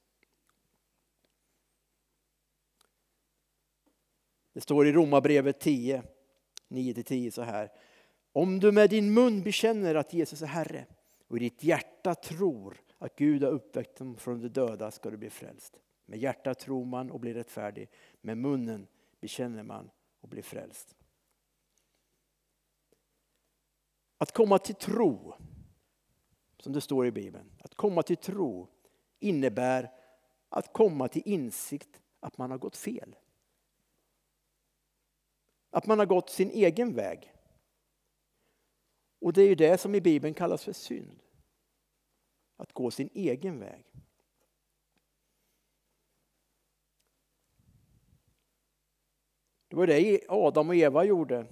Det 4.54 4.62
står 4.62 4.88
i 4.88 4.92
Romarbrevet 4.92 5.60
10, 5.60 6.04
9-10 6.70 7.32
så 7.32 7.42
här. 7.42 7.72
Om 8.38 8.60
du 8.60 8.72
med 8.72 8.90
din 8.90 9.14
mun 9.14 9.44
bekänner 9.44 9.96
att 9.96 10.14
Jesus 10.14 10.42
är 10.42 10.48
Herre 10.48 10.86
och 11.28 11.38
i 11.38 11.40
ditt 11.40 11.64
hjärta 11.64 12.16
tror 12.16 12.78
att 12.98 13.16
Gud 13.16 13.44
har 13.44 13.52
uppväckt 13.52 13.98
dem 13.98 14.18
från 14.18 14.42
de 14.42 14.48
döda 14.48 14.92
ska 14.92 15.10
du 15.10 15.18
bli 15.18 15.30
frälst. 15.30 15.80
Med 16.06 16.20
hjärtat 16.20 16.60
tror 16.60 16.86
man 16.86 17.12
och 17.12 17.20
blir 17.20 17.34
rättfärdig, 17.34 17.90
med 18.22 18.38
munnen 18.38 18.88
bekänner 19.20 19.64
man 19.64 19.90
och 20.22 20.30
blir 20.30 20.42
frälst. 20.42 20.96
Att 24.18 24.32
komma 24.32 24.60
till 24.60 24.76
tro, 24.76 25.34
som 26.60 26.74
det 26.74 26.82
står 26.82 27.08
i 27.08 27.12
Bibeln, 27.12 27.52
att 27.60 27.76
komma 27.76 28.04
till 28.04 28.18
tro 28.18 28.68
innebär 29.20 29.92
att 30.50 30.74
komma 30.74 31.08
till 31.08 31.24
insikt 31.26 32.02
att 32.20 32.38
man 32.38 32.52
har 32.52 32.58
gått 32.58 32.78
fel. 32.78 33.16
Att 35.70 35.86
man 35.86 36.00
har 36.00 36.06
gått 36.06 36.30
sin 36.30 36.50
egen 36.50 36.96
väg. 36.96 37.34
Och 39.20 39.34
det 39.34 39.42
är 39.42 39.48
ju 39.48 39.56
det 39.56 39.78
som 39.78 39.96
i 39.96 40.02
Bibeln 40.02 40.34
kallas 40.34 40.64
för 40.64 40.74
synd. 40.74 41.20
Att 42.56 42.74
gå 42.74 42.92
sin 42.92 43.10
egen 43.14 43.60
väg. 43.60 43.86
Det 49.68 49.76
var 49.76 49.88
det 49.88 50.22
Adam 50.30 50.70
och 50.70 50.76
Eva 50.76 51.04
gjorde. 51.04 51.46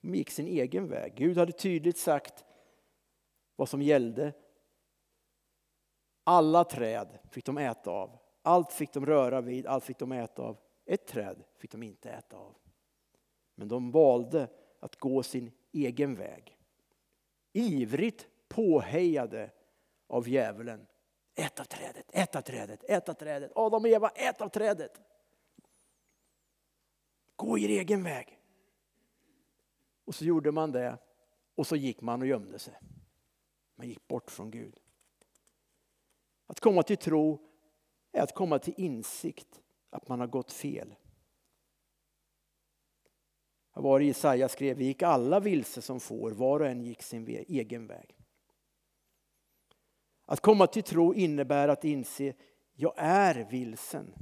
De 0.00 0.14
gick 0.14 0.30
sin 0.30 0.46
egen 0.46 0.88
väg. 0.88 1.14
Gud 1.16 1.36
hade 1.38 1.52
tydligt 1.52 1.98
sagt 1.98 2.44
vad 3.56 3.68
som 3.68 3.82
gällde. 3.82 4.32
Alla 6.24 6.64
träd 6.64 7.18
fick 7.30 7.44
de 7.44 7.58
äta 7.58 7.90
av. 7.90 8.18
Allt 8.42 8.72
fick 8.72 8.92
de 8.92 9.06
röra 9.06 9.40
vid, 9.40 9.66
allt 9.66 9.84
fick 9.84 9.98
de 9.98 10.12
äta 10.12 10.42
av. 10.42 10.56
Ett 10.84 11.06
träd 11.06 11.44
fick 11.56 11.70
de 11.70 11.82
inte 11.82 12.10
äta 12.10 12.36
av. 12.36 12.56
Men 13.54 13.68
de 13.68 13.90
valde 13.90 14.48
att 14.80 14.96
gå 14.96 15.22
sin 15.22 15.52
egen 15.72 16.14
väg. 16.14 16.58
Ivrigt 17.52 18.28
påhejade 18.48 19.50
av 20.06 20.28
djävulen. 20.28 20.86
Ät 21.34 21.60
av 21.60 21.64
trädet, 21.64 22.06
ät 22.12 22.36
av 22.36 22.40
trädet, 22.40 22.84
ät 22.84 23.08
av 23.08 23.14
trädet. 23.14 23.52
Adam 23.54 23.82
och 23.82 23.88
Eva, 23.88 24.08
ät 24.08 24.40
av 24.40 24.48
trädet. 24.48 25.00
Gå 27.36 27.58
er 27.58 27.68
egen 27.68 28.02
väg. 28.02 28.38
Och 30.04 30.14
så 30.14 30.24
gjorde 30.24 30.52
man 30.52 30.72
det 30.72 30.98
och 31.54 31.66
så 31.66 31.76
gick 31.76 32.00
man 32.00 32.20
och 32.20 32.26
gömde 32.26 32.58
sig. 32.58 32.74
Man 33.74 33.88
gick 33.88 34.08
bort 34.08 34.30
från 34.30 34.50
Gud. 34.50 34.80
Att 36.46 36.60
komma 36.60 36.82
till 36.82 36.96
tro 36.96 37.38
är 38.12 38.22
att 38.22 38.34
komma 38.34 38.58
till 38.58 38.74
insikt 38.76 39.62
att 39.90 40.08
man 40.08 40.20
har 40.20 40.26
gått 40.26 40.52
fel. 40.52 40.94
Var 43.80 43.98
det 43.98 44.04
Jesaja 44.04 44.48
skrev? 44.48 44.76
Vi 44.76 44.84
gick 44.84 45.02
alla 45.02 45.40
vilse 45.40 45.82
som 45.82 46.00
får, 46.00 46.30
var 46.30 46.60
och 46.60 46.66
en 46.66 46.82
gick 46.82 47.02
sin 47.02 47.28
egen 47.28 47.86
väg. 47.86 48.16
Att 50.24 50.40
komma 50.40 50.66
till 50.66 50.82
tro 50.82 51.14
innebär 51.14 51.68
att 51.68 51.84
inse, 51.84 52.34
jag 52.74 52.94
är 52.96 53.46
vilsen. 53.50 54.14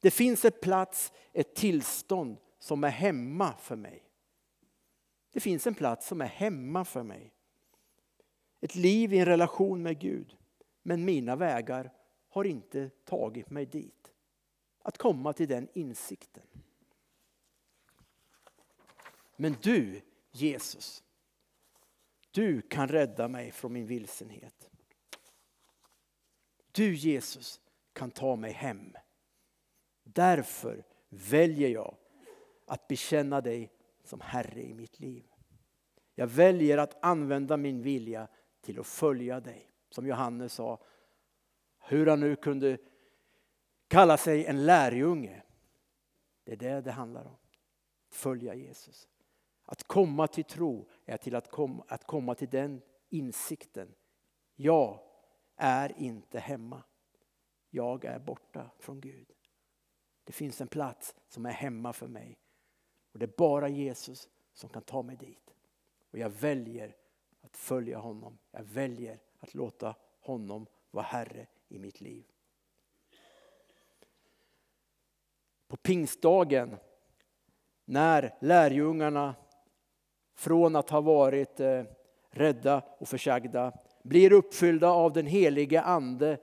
Det 0.00 0.10
finns 0.10 0.44
ett 0.44 0.60
plats, 0.60 1.12
ett 1.32 1.54
tillstånd 1.54 2.36
som 2.58 2.84
är 2.84 2.88
hemma 2.88 3.54
för 3.58 3.76
mig. 3.76 4.04
Det 5.32 5.40
finns 5.40 5.66
en 5.66 5.74
plats 5.74 6.06
som 6.06 6.20
är 6.20 6.26
hemma 6.26 6.84
för 6.84 7.02
mig. 7.02 7.32
Ett 8.60 8.74
liv 8.74 9.12
i 9.12 9.18
en 9.18 9.26
relation 9.26 9.82
med 9.82 9.98
Gud. 9.98 10.36
Men 10.82 11.04
mina 11.04 11.36
vägar 11.36 11.92
har 12.28 12.44
inte 12.44 12.90
tagit 13.04 13.50
mig 13.50 13.66
dit. 13.66 14.12
Att 14.82 14.98
komma 14.98 15.32
till 15.32 15.48
den 15.48 15.68
insikten. 15.74 16.47
Men 19.40 19.56
du, 19.62 20.00
Jesus, 20.30 21.02
du 22.30 22.62
kan 22.62 22.88
rädda 22.88 23.28
mig 23.28 23.50
från 23.50 23.72
min 23.72 23.86
vilsenhet. 23.86 24.70
Du, 26.72 26.94
Jesus, 26.94 27.60
kan 27.92 28.10
ta 28.10 28.36
mig 28.36 28.52
hem. 28.52 28.92
Därför 30.02 30.84
väljer 31.08 31.68
jag 31.68 31.96
att 32.66 32.88
bekänna 32.88 33.40
dig 33.40 33.72
som 34.04 34.20
Herre 34.20 34.62
i 34.62 34.74
mitt 34.74 35.00
liv. 35.00 35.24
Jag 36.14 36.26
väljer 36.26 36.78
att 36.78 37.04
använda 37.04 37.56
min 37.56 37.82
vilja 37.82 38.28
till 38.60 38.80
att 38.80 38.86
följa 38.86 39.40
dig. 39.40 39.70
Som 39.90 40.06
Johannes 40.06 40.52
sa, 40.52 40.84
hur 41.78 42.06
han 42.06 42.20
nu 42.20 42.36
kunde 42.36 42.78
Kalla 43.88 44.16
sig 44.16 44.46
en 44.46 44.66
lärjunge. 44.66 45.42
Det 46.44 46.52
är 46.52 46.56
det 46.56 46.80
det 46.80 46.92
handlar 46.92 47.24
om. 47.24 47.36
Följa 48.08 48.54
Jesus. 48.54 49.08
Att 49.70 49.82
komma 49.82 50.26
till 50.26 50.44
tro 50.44 50.88
är 51.06 51.16
till 51.16 51.34
att 51.34 51.50
komma, 51.50 51.84
att 51.88 52.04
komma 52.04 52.34
till 52.34 52.48
den 52.48 52.82
insikten. 53.08 53.94
Jag 54.56 55.00
är 55.56 55.98
inte 55.98 56.38
hemma. 56.38 56.82
Jag 57.70 58.04
är 58.04 58.18
borta 58.18 58.70
från 58.78 59.00
Gud. 59.00 59.32
Det 60.24 60.32
finns 60.32 60.60
en 60.60 60.68
plats 60.68 61.14
som 61.28 61.46
är 61.46 61.50
hemma 61.50 61.92
för 61.92 62.06
mig. 62.06 62.38
Och 63.12 63.18
Det 63.18 63.24
är 63.24 63.34
bara 63.36 63.68
Jesus 63.68 64.28
som 64.52 64.70
kan 64.70 64.82
ta 64.82 65.02
mig 65.02 65.16
dit. 65.16 65.54
Och 66.10 66.18
jag 66.18 66.30
väljer 66.30 66.96
att 67.40 67.56
följa 67.56 67.98
honom. 67.98 68.38
Jag 68.50 68.64
väljer 68.64 69.20
att 69.38 69.54
låta 69.54 69.94
honom 70.20 70.66
vara 70.90 71.04
Herre 71.04 71.46
i 71.68 71.78
mitt 71.78 72.00
liv. 72.00 72.24
På 75.66 75.76
pingstdagen 75.76 76.76
när 77.84 78.34
lärjungarna 78.40 79.34
från 80.38 80.76
att 80.76 80.90
ha 80.90 81.00
varit 81.00 81.60
eh, 81.60 81.82
rädda 82.30 82.82
och 82.98 83.08
försagda 83.08 83.72
blir 84.02 84.32
uppfyllda 84.32 84.88
av 84.88 85.12
den 85.12 85.26
helige 85.26 85.82
ande 85.82 86.38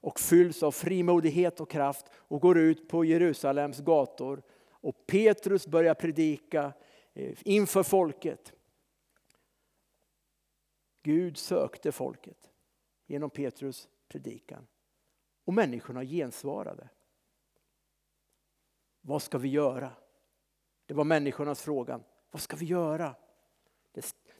och 0.00 0.20
fylls 0.20 0.62
av 0.62 0.72
frimodighet 0.72 1.60
och 1.60 1.70
kraft 1.70 2.06
och 2.14 2.40
går 2.40 2.58
ut 2.58 2.88
på 2.88 3.04
Jerusalems 3.04 3.80
gator. 3.80 4.42
Och 4.70 5.06
Petrus 5.06 5.66
börjar 5.66 5.94
predika 5.94 6.72
eh, 7.14 7.36
inför 7.44 7.82
folket. 7.82 8.52
Gud 11.02 11.38
sökte 11.38 11.92
folket 11.92 12.50
genom 13.06 13.30
Petrus 13.30 13.88
predikan. 14.08 14.66
Och 15.44 15.54
människorna 15.54 16.04
gensvarade. 16.04 16.88
Vad 19.00 19.22
ska 19.22 19.38
vi 19.38 19.48
göra? 19.48 19.90
Det 20.86 20.94
var 20.94 21.04
människornas 21.04 21.62
fråga. 21.62 22.00
Vad 22.30 22.42
ska 22.42 22.56
vi 22.56 22.66
göra? 22.66 23.14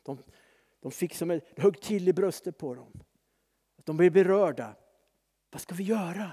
De, 0.03 0.19
de 0.81 0.91
fick 0.93 1.15
som 1.15 1.31
ett 1.31 1.59
högt 1.59 1.83
till 1.83 2.09
i 2.09 2.13
bröstet 2.13 2.59
på 2.59 2.75
dem. 2.75 2.93
De 3.85 3.97
blev 3.97 4.13
berörda. 4.13 4.75
Vad 5.51 5.61
ska 5.61 5.75
vi 5.75 5.85
göra? 5.85 6.33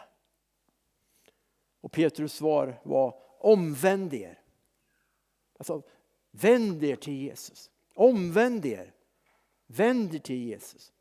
Och 1.81 1.91
Petrus 1.91 2.33
svar 2.33 2.81
var 2.83 3.21
omvänd 3.39 4.13
er. 4.13 4.41
Alltså, 5.57 5.83
vänd 6.31 6.83
er 6.83 6.95
till 6.95 7.13
Jesus. 7.13 7.71
Omvänd 7.95 8.65
er. 8.65 8.93
Vänd 9.67 10.15
er 10.15 10.19
till 10.19 10.43
Jesus. 10.43 10.93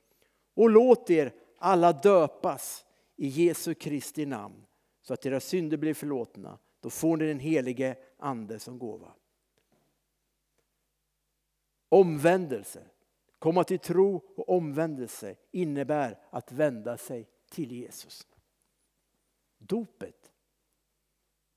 Och 0.54 0.70
låt 0.70 1.10
er 1.10 1.32
alla 1.58 1.92
döpas 1.92 2.84
i 3.16 3.26
Jesu 3.26 3.74
Kristi 3.74 4.26
namn 4.26 4.66
så 5.02 5.14
att 5.14 5.26
era 5.26 5.40
synder 5.40 5.76
blir 5.76 5.94
förlåtna. 5.94 6.58
Då 6.80 6.90
får 6.90 7.16
ni 7.16 7.26
den 7.26 7.38
helige 7.38 7.96
ande 8.18 8.58
som 8.58 8.78
gåva. 8.78 9.12
Omvändelse, 11.94 12.86
komma 13.38 13.64
till 13.64 13.78
tro 13.78 14.22
och 14.36 14.48
omvändelse 14.48 15.36
innebär 15.50 16.18
att 16.30 16.52
vända 16.52 16.96
sig 16.96 17.28
till 17.50 17.72
Jesus. 17.72 18.26
Dopet, 19.58 20.32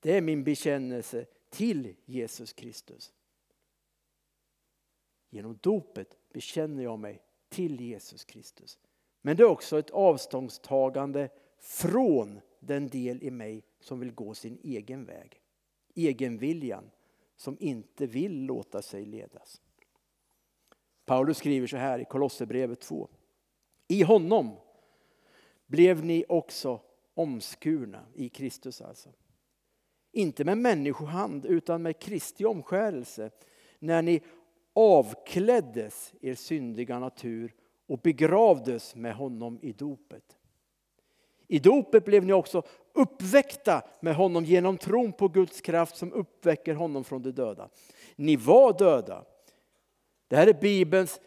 det 0.00 0.16
är 0.16 0.20
min 0.20 0.44
bekännelse 0.44 1.26
till 1.50 1.94
Jesus 2.04 2.52
Kristus. 2.52 3.12
Genom 5.30 5.58
dopet 5.62 6.18
bekänner 6.32 6.82
jag 6.82 6.98
mig 6.98 7.22
till 7.48 7.80
Jesus 7.80 8.24
Kristus. 8.24 8.78
Men 9.22 9.36
det 9.36 9.42
är 9.42 9.48
också 9.48 9.78
ett 9.78 9.90
avståndstagande 9.90 11.28
från 11.58 12.40
den 12.60 12.88
del 12.88 13.22
i 13.22 13.30
mig 13.30 13.64
som 13.80 14.00
vill 14.00 14.12
gå 14.12 14.34
sin 14.34 14.58
egen 14.62 15.04
väg. 15.04 15.42
Egenviljan 15.94 16.90
som 17.36 17.56
inte 17.60 18.06
vill 18.06 18.44
låta 18.44 18.82
sig 18.82 19.04
ledas. 19.04 19.60
Paulus 21.08 21.36
skriver 21.38 21.66
så 21.66 21.76
här 21.76 21.98
i 21.98 22.04
Kolosserbrevet 22.04 22.80
2. 22.80 23.08
I 23.88 24.02
honom 24.02 24.56
blev 25.66 26.04
ni 26.04 26.24
också 26.28 26.80
omskurna, 27.14 28.06
i 28.14 28.28
Kristus 28.28 28.80
alltså. 28.80 29.08
Inte 30.12 30.44
med 30.44 30.58
människohand 30.58 31.46
utan 31.46 31.82
med 31.82 31.98
Kristi 31.98 32.44
omskärelse 32.44 33.30
när 33.78 34.02
ni 34.02 34.22
avkläddes 34.72 36.12
er 36.20 36.34
syndiga 36.34 36.98
natur 36.98 37.54
och 37.86 37.98
begravdes 37.98 38.94
med 38.94 39.14
honom 39.14 39.58
i 39.62 39.72
dopet. 39.72 40.36
I 41.46 41.58
dopet 41.58 42.04
blev 42.04 42.24
ni 42.24 42.32
också 42.32 42.62
uppväckta 42.92 43.82
med 44.00 44.14
honom 44.14 44.44
genom 44.44 44.78
tron 44.78 45.12
på 45.12 45.28
Guds 45.28 45.60
kraft 45.60 45.96
som 45.96 46.12
uppväcker 46.12 46.74
honom 46.74 47.04
från 47.04 47.22
de 47.22 47.30
döda. 47.30 47.68
Ni 48.16 48.36
var 48.36 48.78
döda. 48.78 49.24
Det 50.28 50.36
här 50.36 50.46
är 50.46 50.60
Bibelns 50.60 51.20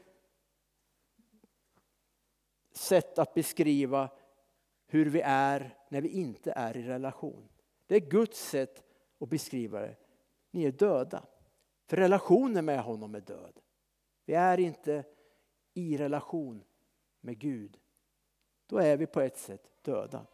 sätt 2.73 3.19
att 3.19 3.33
beskriva 3.33 4.09
hur 4.87 5.05
vi 5.05 5.21
är 5.25 5.77
när 5.89 6.01
vi 6.01 6.09
inte 6.09 6.51
är 6.51 6.77
i 6.77 6.83
relation. 6.83 7.49
Det 7.87 7.95
är 7.95 7.99
Guds 7.99 8.49
sätt 8.49 8.83
att 9.19 9.29
beskriva 9.29 9.79
det. 9.79 9.95
Ni 10.51 10.65
är 10.65 10.71
döda. 10.71 11.23
För 11.87 11.97
relationen 11.97 12.65
med 12.65 12.83
honom 12.83 13.15
är 13.15 13.21
död. 13.21 13.59
Vi 14.25 14.33
är 14.33 14.59
inte 14.59 15.03
i 15.73 15.97
relation 15.97 16.63
med 17.21 17.39
Gud. 17.39 17.77
Då 18.67 18.77
är 18.77 18.97
vi 18.97 19.05
på 19.05 19.21
ett 19.21 19.37
sätt 19.37 19.69
döda. 19.81 20.25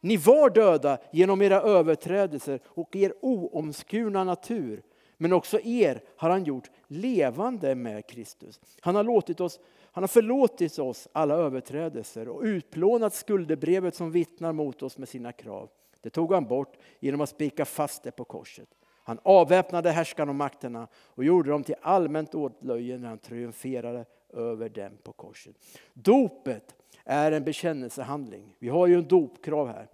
Ni 0.00 0.16
var 0.16 0.50
döda 0.50 0.98
genom 1.12 1.42
era 1.42 1.60
överträdelser 1.60 2.60
och 2.64 2.96
er 2.96 3.14
oomskurna 3.20 4.24
natur. 4.24 4.82
Men 5.16 5.32
också 5.32 5.60
er 5.60 6.00
har 6.16 6.30
han 6.30 6.44
gjort 6.44 6.70
levande 6.86 7.74
med 7.74 8.06
Kristus. 8.06 8.60
Han 8.80 8.94
har, 8.94 9.04
låtit 9.04 9.40
oss, 9.40 9.60
han 9.92 10.02
har 10.02 10.08
förlåtit 10.08 10.78
oss 10.78 11.08
alla 11.12 11.34
överträdelser 11.34 12.28
och 12.28 12.42
utplånat 12.42 13.14
skuldebrevet 13.14 13.94
som 13.94 14.10
vittnar 14.10 14.52
mot 14.52 14.82
oss 14.82 14.98
med 14.98 15.08
sina 15.08 15.32
krav. 15.32 15.68
Det 16.00 16.10
tog 16.10 16.32
han 16.32 16.44
bort 16.44 16.76
genom 17.00 17.20
att 17.20 17.28
spika 17.28 17.64
fast 17.64 18.02
det 18.02 18.10
på 18.10 18.24
korset. 18.24 18.68
Han 19.06 19.18
avväpnade 19.22 19.90
härskarna 19.90 20.30
och 20.30 20.36
makterna 20.36 20.88
och 20.94 21.24
gjorde 21.24 21.50
dem 21.50 21.64
till 21.64 21.74
allmänt 21.82 22.34
åtlöje 22.34 22.98
när 22.98 23.08
han 23.08 23.18
triumferade 23.18 24.04
över 24.32 24.68
dem 24.68 24.92
på 25.02 25.12
korset. 25.12 25.56
Dopet 25.92 26.74
är 27.04 27.32
en 27.32 27.44
bekännelsehandling. 27.44 28.56
Vi 28.58 28.68
har 28.68 28.86
ju 28.86 28.94
en 28.94 29.08
dopkrav 29.08 29.68
här. 29.68 29.88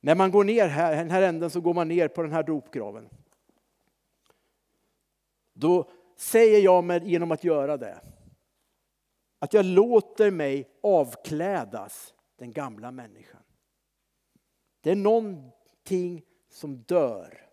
När 0.00 0.14
man 0.14 0.30
går 0.30 0.44
ner 0.44 0.68
här, 0.68 0.96
den 0.96 1.10
här 1.10 1.22
änden 1.22 1.50
så 1.50 1.60
går 1.60 1.74
man 1.74 1.88
ner 1.88 2.08
på 2.08 2.22
den 2.22 2.32
här 2.32 2.42
dopgraven. 2.42 3.08
Då 5.58 5.90
säger 6.16 6.60
jag 6.60 6.84
med, 6.84 7.06
genom 7.06 7.30
att 7.30 7.44
göra 7.44 7.76
det 7.76 8.00
att 9.38 9.54
jag 9.54 9.64
låter 9.64 10.30
mig 10.30 10.70
avklädas 10.80 12.14
den 12.36 12.52
gamla 12.52 12.90
människan. 12.90 13.42
Det 14.80 14.90
är 14.90 14.96
någonting 14.96 16.22
som 16.48 16.76
dör. 16.76 17.50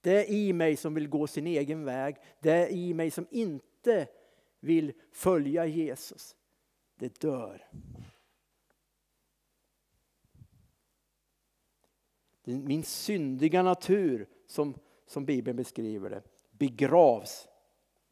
Det 0.00 0.10
är 0.16 0.30
i 0.30 0.52
mig 0.52 0.76
som 0.76 0.94
vill 0.94 1.08
gå 1.08 1.26
sin 1.26 1.46
egen 1.46 1.84
väg. 1.84 2.16
Det 2.40 2.50
är 2.50 2.68
i 2.68 2.94
mig 2.94 3.10
som 3.10 3.26
inte 3.30 4.08
vill 4.60 4.92
följa 5.12 5.66
Jesus. 5.66 6.36
Det 6.96 7.20
dör. 7.20 7.68
Min 12.44 12.82
syndiga 12.82 13.62
natur, 13.62 14.28
som, 14.46 14.78
som 15.06 15.24
Bibeln 15.24 15.56
beskriver 15.56 16.10
det, 16.10 16.22
begravs 16.60 17.48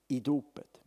i 0.08 0.20
dopet. 0.20 0.80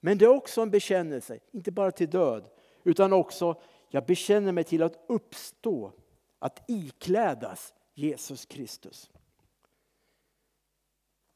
Men 0.00 0.18
det 0.18 0.24
är 0.24 0.28
också 0.28 0.60
en 0.60 0.70
bekännelse, 0.70 1.38
inte 1.52 1.72
bara 1.72 1.90
till 1.90 2.10
död, 2.10 2.50
utan 2.84 3.12
också 3.12 3.60
jag 3.88 4.06
bekänner 4.06 4.52
mig 4.52 4.64
till 4.64 4.82
att 4.82 5.04
uppstå, 5.08 5.92
att 6.38 6.70
iklädas 6.70 7.74
Jesus 7.94 8.46
Kristus. 8.46 9.10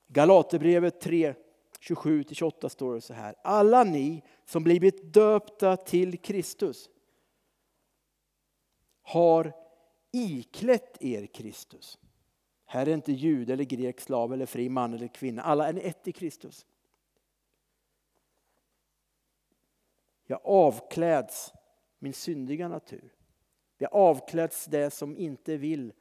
Galaterbrevet 0.08 1.00
3, 1.00 1.34
27-28 1.80 2.68
står 2.68 2.94
det 2.94 3.00
så 3.00 3.14
här. 3.14 3.34
Alla 3.44 3.84
ni 3.84 4.22
som 4.44 4.64
blivit 4.64 5.14
döpta 5.14 5.76
till 5.76 6.18
Kristus 6.18 6.90
har 9.02 9.52
iklätt 10.12 11.02
er 11.02 11.26
Kristus. 11.26 11.98
Här 12.72 12.88
är 12.88 12.94
inte 12.94 13.12
jud 13.12 13.50
eller 13.50 13.64
grek, 13.64 14.00
slav 14.00 14.32
eller 14.32 14.46
fri, 14.46 14.68
man 14.68 14.94
eller 14.94 15.08
kvinna. 15.08 15.42
Alla 15.42 15.68
är 15.68 15.86
ett 15.86 16.08
i 16.08 16.12
Kristus. 16.12 16.66
Jag 20.26 20.40
avkläds 20.44 21.52
min 21.98 22.12
syndiga 22.12 22.68
natur. 22.68 23.14
Jag 23.78 23.94
avkläds 23.94 24.64
det 24.64 24.90
som 24.90 25.16
inte 25.16 25.56
vill 25.56 25.92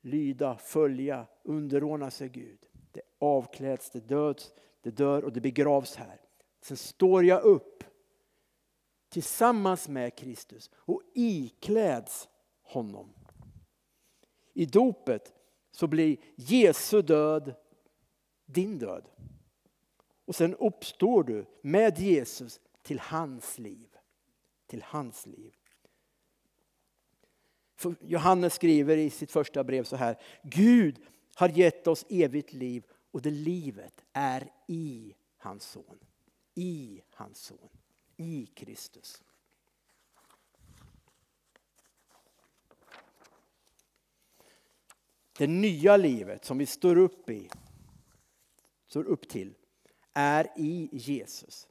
lyda, 0.00 0.58
följa, 0.58 1.26
underordna 1.42 2.10
sig 2.10 2.28
Gud. 2.28 2.66
Det 2.92 3.02
avkläds, 3.18 3.90
det 3.90 4.00
döds, 4.00 4.52
det 4.80 4.90
dör 4.90 5.24
och 5.24 5.32
det 5.32 5.40
begravs 5.40 5.96
här. 5.96 6.20
Sen 6.60 6.76
står 6.76 7.24
jag 7.24 7.42
upp 7.42 7.84
tillsammans 9.08 9.88
med 9.88 10.14
Kristus 10.14 10.70
och 10.74 11.02
ikläds 11.14 12.28
honom. 12.62 13.14
I 14.52 14.66
dopet 14.66 15.34
så 15.78 15.86
blir 15.86 16.16
Jesu 16.36 17.02
död 17.02 17.54
din 18.46 18.78
död. 18.78 19.08
Och 20.24 20.34
sen 20.34 20.54
uppstår 20.54 21.24
du 21.24 21.46
med 21.62 21.98
Jesus 21.98 22.60
till 22.82 23.00
hans 23.00 23.58
liv. 23.58 23.88
Till 24.66 24.82
hans 24.82 25.26
liv. 25.26 25.54
För 27.76 27.94
Johannes 28.00 28.54
skriver 28.54 28.96
i 28.96 29.10
sitt 29.10 29.32
första 29.32 29.64
brev 29.64 29.84
så 29.84 29.96
här. 29.96 30.18
Gud 30.42 31.00
har 31.34 31.48
gett 31.48 31.86
oss 31.86 32.06
evigt 32.08 32.52
liv 32.52 32.84
och 33.10 33.22
det 33.22 33.30
livet 33.30 34.04
är 34.12 34.50
i 34.66 35.14
hans 35.36 35.64
son. 35.64 35.98
I 36.54 37.02
hans 37.10 37.38
son. 37.38 37.68
I 38.16 38.46
Kristus. 38.46 39.22
Det 45.38 45.46
nya 45.46 45.96
livet 45.96 46.44
som 46.44 46.58
vi 46.58 46.66
står 46.66 46.98
upp 46.98 47.30
i, 47.30 47.50
står 48.86 49.04
upp 49.04 49.28
till, 49.28 49.54
är 50.12 50.48
i 50.56 50.88
Jesus. 50.92 51.68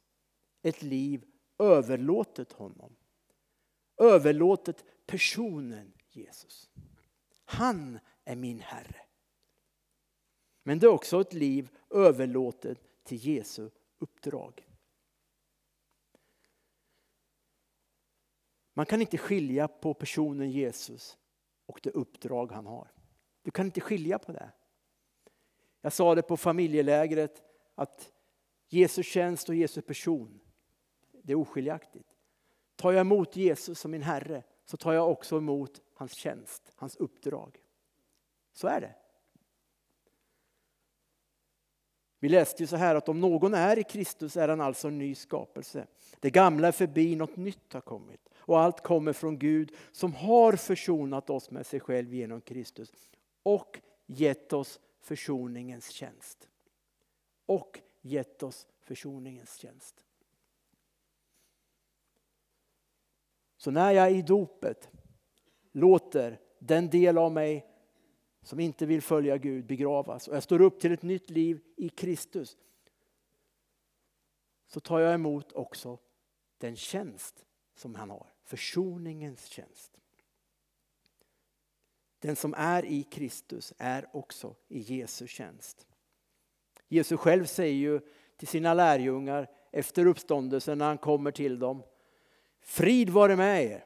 Ett 0.62 0.82
liv 0.82 1.24
överlåtet 1.58 2.52
honom. 2.52 2.96
Överlåtet 3.96 4.84
personen 5.06 5.92
Jesus. 6.10 6.70
Han 7.44 7.98
är 8.24 8.36
min 8.36 8.60
Herre. 8.60 9.00
Men 10.62 10.78
det 10.78 10.86
är 10.86 10.90
också 10.90 11.20
ett 11.20 11.32
liv 11.32 11.70
överlåtet 11.90 13.04
till 13.04 13.26
Jesu 13.26 13.70
uppdrag. 13.98 14.68
Man 18.74 18.86
kan 18.86 19.00
inte 19.00 19.18
skilja 19.18 19.68
på 19.68 19.94
personen 19.94 20.50
Jesus 20.50 21.18
och 21.66 21.80
det 21.82 21.90
uppdrag 21.90 22.52
han 22.52 22.66
har. 22.66 22.97
Du 23.48 23.52
kan 23.52 23.66
inte 23.66 23.80
skilja 23.80 24.18
på 24.18 24.32
det. 24.32 24.50
Jag 25.80 25.92
sa 25.92 26.14
det 26.14 26.22
på 26.22 26.36
familjelägret 26.36 27.42
att 27.74 28.12
Jesu 28.66 29.02
tjänst 29.02 29.48
och 29.48 29.54
Jesu 29.54 29.82
person, 29.82 30.40
det 31.22 31.32
är 31.32 31.38
oskiljaktigt. 31.38 32.08
Tar 32.76 32.92
jag 32.92 33.00
emot 33.00 33.36
Jesus 33.36 33.78
som 33.80 33.90
min 33.90 34.02
Herre 34.02 34.42
så 34.64 34.76
tar 34.76 34.92
jag 34.92 35.10
också 35.10 35.36
emot 35.36 35.80
hans 35.94 36.12
tjänst, 36.12 36.72
hans 36.74 36.96
uppdrag. 36.96 37.62
Så 38.52 38.68
är 38.68 38.80
det. 38.80 38.94
Vi 42.18 42.28
läste 42.28 42.62
ju 42.62 42.66
så 42.66 42.76
här 42.76 42.94
att 42.94 43.08
om 43.08 43.20
någon 43.20 43.54
är 43.54 43.78
i 43.78 43.84
Kristus 43.84 44.36
är 44.36 44.48
han 44.48 44.60
alltså 44.60 44.88
en 44.88 44.98
ny 44.98 45.14
skapelse. 45.14 45.86
Det 46.20 46.30
gamla 46.30 46.68
är 46.68 46.72
förbi, 46.72 47.16
något 47.16 47.36
nytt 47.36 47.72
har 47.72 47.80
kommit. 47.80 48.28
Och 48.38 48.60
allt 48.60 48.82
kommer 48.82 49.12
från 49.12 49.38
Gud 49.38 49.72
som 49.92 50.12
har 50.12 50.52
försonat 50.52 51.30
oss 51.30 51.50
med 51.50 51.66
sig 51.66 51.80
själv 51.80 52.14
genom 52.14 52.40
Kristus 52.40 52.92
och 53.42 53.80
gett 54.06 54.52
oss 54.52 54.80
försoningens 55.00 55.90
tjänst. 55.90 56.48
Och 57.46 57.80
gett 58.00 58.42
oss 58.42 58.66
försoningens 58.80 59.56
tjänst. 59.56 60.04
Så 63.56 63.70
när 63.70 63.92
jag 63.92 64.12
i 64.12 64.22
dopet 64.22 64.90
låter 65.72 66.40
den 66.58 66.90
del 66.90 67.18
av 67.18 67.32
mig 67.32 67.66
som 68.42 68.60
inte 68.60 68.86
vill 68.86 69.02
följa 69.02 69.36
Gud 69.36 69.66
begravas 69.66 70.28
och 70.28 70.36
jag 70.36 70.42
står 70.42 70.60
upp 70.60 70.80
till 70.80 70.92
ett 70.92 71.02
nytt 71.02 71.30
liv 71.30 71.60
i 71.76 71.88
Kristus 71.88 72.56
så 74.66 74.80
tar 74.80 75.00
jag 75.00 75.14
emot 75.14 75.52
också 75.52 75.98
den 76.58 76.76
tjänst 76.76 77.44
som 77.74 77.94
han 77.94 78.10
har, 78.10 78.26
försoningens 78.44 79.44
tjänst. 79.46 79.97
Den 82.18 82.36
som 82.36 82.54
är 82.54 82.84
i 82.84 83.02
Kristus 83.02 83.72
är 83.78 84.16
också 84.16 84.54
i 84.68 84.78
Jesu 84.78 85.26
tjänst. 85.26 85.86
Jesus 86.88 87.20
själv 87.20 87.44
säger 87.44 87.74
ju 87.74 88.00
till 88.36 88.48
sina 88.48 88.74
lärjungar 88.74 89.50
efter 89.70 90.06
uppståndelsen 90.06 90.78
när 90.78 90.86
han 90.86 90.98
kommer 90.98 91.30
till 91.30 91.58
dem. 91.58 91.82
Frid 92.60 93.10
vare 93.10 93.36
med 93.36 93.64
er. 93.64 93.84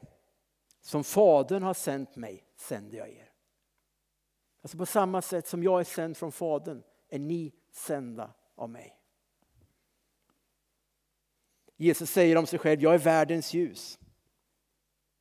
Som 0.81 1.03
Fadern 1.03 1.63
har 1.63 1.73
sänt 1.73 2.15
mig 2.15 2.45
sänder 2.55 2.97
jag 2.97 3.09
er. 3.09 3.31
Alltså 4.61 4.77
på 4.77 4.85
samma 4.85 5.21
sätt 5.21 5.47
som 5.47 5.63
jag 5.63 5.79
är 5.79 5.83
sänd 5.83 6.17
från 6.17 6.31
Fadern 6.31 6.83
är 7.09 7.19
ni 7.19 7.53
sända 7.71 8.33
av 8.55 8.69
mig. 8.69 8.99
Jesus 11.75 12.09
säger 12.09 12.37
om 12.37 12.47
sig 12.47 12.59
själv, 12.59 12.81
jag 12.81 12.93
är 12.93 12.97
världens 12.99 13.53
ljus. 13.53 13.99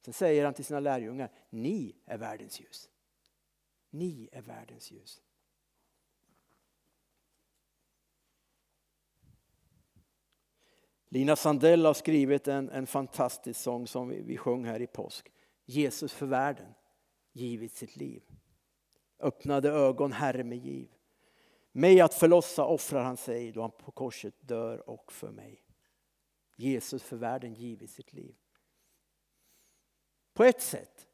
Sen 0.04 0.14
säger 0.14 0.44
han 0.44 0.54
till 0.54 0.64
sina 0.64 0.80
lärjungar, 0.80 1.32
ni 1.50 1.96
är 2.04 2.18
världens 2.18 2.60
ljus. 2.60 2.90
Ni 3.92 4.28
är 4.32 4.42
världens 4.42 4.90
ljus. 4.90 5.22
Lina 11.08 11.36
Sandell 11.36 11.84
har 11.84 11.94
skrivit 11.94 12.48
en, 12.48 12.70
en 12.70 12.86
fantastisk 12.86 13.60
sång 13.60 13.86
som 13.86 14.08
vi, 14.08 14.22
vi 14.22 14.36
sjöng 14.36 14.64
här 14.64 14.82
i 14.82 14.86
påsk. 14.86 15.32
Jesus 15.64 16.12
för 16.12 16.26
världen 16.26 16.74
givit 17.32 17.72
sitt 17.72 17.96
liv. 17.96 18.22
Öppnade 19.18 19.70
ögon, 19.70 20.12
Herre 20.12 20.44
med 20.44 20.58
giv. 20.58 20.88
Mig 21.72 22.00
att 22.00 22.14
förlossa 22.14 22.64
offrar 22.64 23.04
han 23.04 23.16
sig 23.16 23.52
då 23.52 23.60
han 23.60 23.70
på 23.70 23.90
korset 23.90 24.34
dör 24.40 24.88
och 24.88 25.12
för 25.12 25.30
mig. 25.30 25.62
Jesus 26.56 27.02
för 27.02 27.16
världen 27.16 27.54
givit 27.54 27.90
sitt 27.90 28.12
liv. 28.12 28.34
På 30.32 30.44
ett 30.44 30.62
sätt 30.62 31.08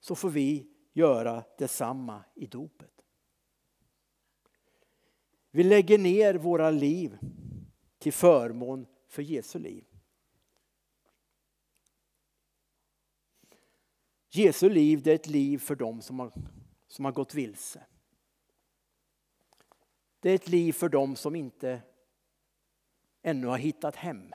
så 0.00 0.14
får 0.14 0.30
vi 0.30 0.75
göra 0.96 1.44
detsamma 1.58 2.24
i 2.34 2.46
dopet. 2.46 3.04
Vi 5.50 5.62
lägger 5.62 5.98
ner 5.98 6.34
våra 6.34 6.70
liv 6.70 7.18
till 7.98 8.12
förmån 8.12 8.86
för 9.08 9.22
Jesu 9.22 9.58
liv. 9.58 9.84
Jesu 14.28 14.68
liv 14.68 15.02
det 15.02 15.10
är 15.10 15.14
ett 15.14 15.26
liv 15.26 15.58
för 15.58 15.74
dem 15.74 16.02
som 16.02 16.18
har, 16.18 16.32
som 16.86 17.04
har 17.04 17.12
gått 17.12 17.34
vilse. 17.34 17.86
Det 20.20 20.30
är 20.30 20.34
ett 20.34 20.48
liv 20.48 20.72
för 20.72 20.88
dem 20.88 21.16
som 21.16 21.36
inte 21.36 21.82
ännu 23.22 23.46
har 23.46 23.58
hittat 23.58 23.96
hem. 23.96 24.32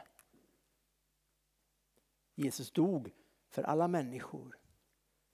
Jesus 2.36 2.72
dog 2.72 3.12
för 3.50 3.64
alla 3.64 3.88
människor. 3.88 4.61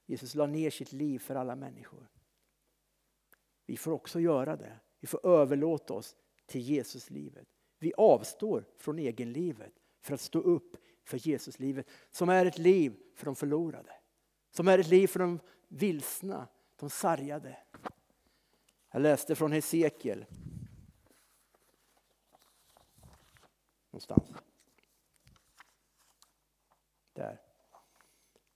Jesus 0.07 0.35
la 0.35 0.47
ner 0.47 0.69
sitt 0.69 0.91
liv 0.91 1.19
för 1.19 1.35
alla 1.35 1.55
människor. 1.55 2.07
Vi 3.65 3.77
får 3.77 3.91
också 3.91 4.19
göra 4.19 4.55
det. 4.55 4.79
Vi 4.99 5.07
får 5.07 5.25
överlåta 5.25 5.93
oss 5.93 6.15
till 6.45 6.61
Jesus 6.61 7.09
livet. 7.09 7.47
Vi 7.79 7.93
avstår 7.97 8.65
från 8.77 8.99
egenlivet 8.99 9.73
för 10.01 10.13
att 10.13 10.21
stå 10.21 10.39
upp 10.39 10.77
för 11.03 11.27
Jesuslivet 11.27 11.87
som 12.11 12.29
är 12.29 12.45
ett 12.45 12.57
liv 12.57 12.97
för 13.15 13.25
de 13.25 13.35
förlorade. 13.35 13.93
Som 14.49 14.67
är 14.67 14.79
ett 14.79 14.87
liv 14.87 15.07
för 15.07 15.19
de 15.19 15.39
vilsna, 15.67 16.47
de 16.75 16.89
sargade. 16.89 17.57
Jag 18.91 19.01
läste 19.01 19.35
från 19.35 19.51
Hesekiel. 19.51 20.25
Någonstans. 23.91 24.29
Där. 27.13 27.46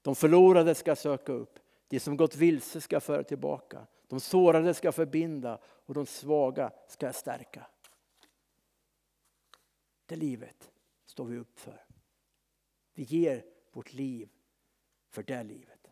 De 0.01 0.15
förlorade 0.15 0.75
ska 0.75 0.95
söka 0.95 1.31
upp, 1.31 1.59
de 1.87 1.99
som 1.99 2.17
gått 2.17 2.35
vilse 2.35 2.81
ska 2.81 2.99
föra 2.99 3.23
tillbaka. 3.23 3.87
De 4.07 4.19
sårade 4.19 4.73
ska 4.73 4.91
förbinda 4.91 5.59
och 5.63 5.93
de 5.93 6.05
svaga 6.05 6.71
ska 6.87 7.13
stärka. 7.13 7.67
Det 10.05 10.15
livet 10.15 10.71
står 11.05 11.25
vi 11.25 11.37
upp 11.37 11.59
för. 11.59 11.85
Vi 12.93 13.03
ger 13.03 13.45
vårt 13.71 13.93
liv 13.93 14.29
för 15.09 15.23
det 15.23 15.43
livet. 15.43 15.87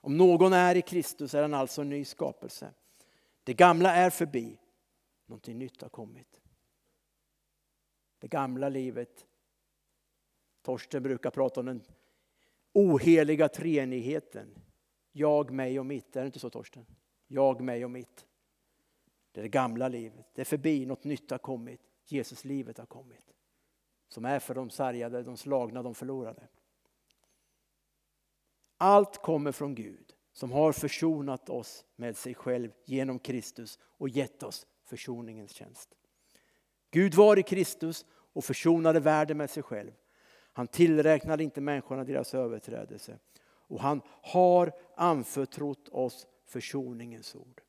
Om 0.00 0.16
någon 0.16 0.52
är 0.52 0.74
i 0.74 0.82
Kristus 0.82 1.34
är 1.34 1.42
han 1.42 1.54
alltså 1.54 1.80
en 1.82 1.88
ny 1.88 2.04
skapelse. 2.04 2.74
Det 3.44 3.54
gamla 3.54 3.94
är 3.94 4.10
förbi, 4.10 4.58
någonting 5.26 5.58
nytt 5.58 5.82
har 5.82 5.88
kommit. 5.88 6.41
Det 8.22 8.28
gamla 8.28 8.68
livet, 8.68 9.26
Torsten 10.62 11.02
brukar 11.02 11.30
prata 11.30 11.60
om 11.60 11.66
den 11.66 11.82
oheliga 12.72 13.48
treenigheten. 13.48 14.54
Jag, 15.12 15.50
mig 15.50 15.78
och 15.78 15.86
mitt, 15.86 16.16
är 16.16 16.20
det 16.20 16.26
inte 16.26 16.38
så 16.38 16.50
Torsten? 16.50 16.86
Jag, 17.26 17.60
mig 17.60 17.84
och 17.84 17.90
mitt. 17.90 18.26
Det 19.32 19.40
är 19.40 19.42
det 19.42 19.48
gamla 19.48 19.88
livet. 19.88 20.26
Det 20.34 20.40
är 20.40 20.44
förbi, 20.44 20.86
något 20.86 21.04
nytt 21.04 21.30
har 21.30 21.38
kommit. 21.38 21.80
Jesuslivet 22.04 22.78
har 22.78 22.86
kommit. 22.86 23.34
Som 24.08 24.24
är 24.24 24.38
för 24.38 24.54
de 24.54 24.70
sargade, 24.70 25.22
de 25.22 25.36
slagna, 25.36 25.82
de 25.82 25.94
förlorade. 25.94 26.48
Allt 28.76 29.22
kommer 29.22 29.52
från 29.52 29.74
Gud 29.74 30.14
som 30.32 30.52
har 30.52 30.72
försonat 30.72 31.48
oss 31.48 31.84
med 31.96 32.16
sig 32.16 32.34
själv 32.34 32.72
genom 32.84 33.18
Kristus 33.18 33.78
och 33.82 34.08
gett 34.08 34.42
oss 34.42 34.66
försoningens 34.84 35.52
tjänst. 35.52 35.94
Gud 36.92 37.14
var 37.14 37.38
i 37.38 37.42
Kristus 37.42 38.06
och 38.10 38.44
försonade 38.44 39.00
världen 39.00 39.36
med 39.36 39.50
sig 39.50 39.62
själv. 39.62 39.92
Han 40.52 40.66
tillräknade 40.66 41.44
inte 41.44 41.60
människorna 41.60 42.04
deras 42.04 42.34
överträdelse. 42.34 43.18
Och 43.44 43.80
han 43.80 44.00
har 44.22 44.72
anförtrott 44.96 45.88
oss 45.88 46.26
försoningens 46.46 47.34
ord. 47.34 47.62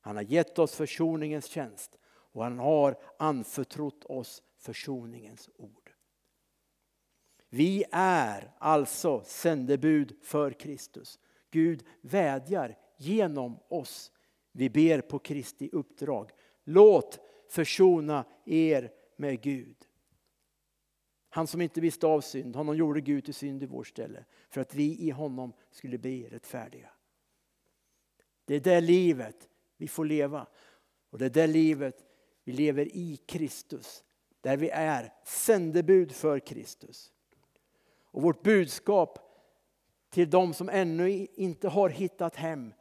Han 0.00 0.16
har 0.16 0.22
gett 0.22 0.58
oss 0.58 0.74
försoningens 0.74 1.46
tjänst 1.46 1.98
och 2.04 2.42
han 2.42 2.58
har 2.58 2.98
anförtrott 3.18 4.04
oss 4.04 4.42
försoningens 4.58 5.50
ord. 5.56 5.90
Vi 7.48 7.84
är 7.92 8.52
alltså 8.58 9.22
sändebud 9.24 10.16
för 10.22 10.50
Kristus. 10.50 11.18
Gud 11.50 11.84
vädjar 12.00 12.76
genom 12.96 13.58
oss. 13.68 14.12
Vi 14.52 14.70
ber 14.70 15.00
på 15.00 15.18
Kristi 15.18 15.70
uppdrag. 15.72 16.30
Låt 16.64 17.18
försona 17.54 18.24
er 18.44 18.92
med 19.16 19.40
Gud. 19.40 19.76
Han 21.28 21.46
som 21.46 21.60
inte 21.60 21.80
visste 21.80 22.06
av 22.06 22.20
synd, 22.20 22.56
honom 22.56 22.76
gjorde 22.76 23.00
Gud 23.00 23.24
till 23.24 23.34
synd 23.34 23.62
i 23.62 23.66
vårt 23.66 23.86
ställe. 23.86 24.24
För 24.50 24.60
att 24.60 24.74
vi 24.74 24.98
i 24.98 25.10
honom 25.10 25.52
skulle 25.70 25.98
bli 25.98 26.28
rättfärdiga. 26.28 26.90
Det 28.44 28.54
är 28.54 28.60
det 28.60 28.80
livet 28.80 29.48
vi 29.76 29.88
får 29.88 30.04
leva. 30.04 30.46
Och 31.10 31.18
det 31.18 31.24
är 31.24 31.30
det 31.30 31.46
livet 31.46 32.04
vi 32.44 32.52
lever 32.52 32.96
i 32.96 33.16
Kristus. 33.16 34.04
Där 34.40 34.56
vi 34.56 34.70
är 34.70 35.12
sändebud 35.24 36.12
för 36.12 36.38
Kristus. 36.38 37.12
Och 38.04 38.22
vårt 38.22 38.42
budskap 38.42 39.18
till 40.10 40.30
de 40.30 40.54
som 40.54 40.68
ännu 40.68 41.26
inte 41.34 41.68
har 41.68 41.88
hittat 41.88 42.36
hem, 42.36 42.74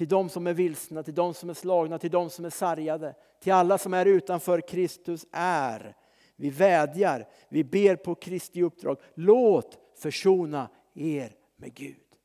till 0.00 0.08
de 0.08 0.28
som 0.28 0.46
är 0.46 0.54
vilsna, 0.54 1.02
till 1.02 1.14
de 1.14 1.34
som 1.34 1.50
är 1.50 1.54
slagna, 1.54 1.98
till 1.98 2.10
de 2.10 2.30
som 2.30 2.44
är 2.44 2.50
sargade, 2.50 3.14
till 3.40 3.52
alla 3.52 3.78
som 3.78 3.94
är 3.94 4.06
utanför 4.06 4.60
Kristus 4.60 5.26
är. 5.32 5.96
Vi 6.36 6.50
vädjar, 6.50 7.28
vi 7.48 7.64
ber 7.64 7.96
på 7.96 8.14
Kristi 8.14 8.62
uppdrag. 8.62 9.00
Låt 9.14 9.78
försona 9.94 10.68
er 10.94 11.36
med 11.56 11.74
Gud. 11.74 12.16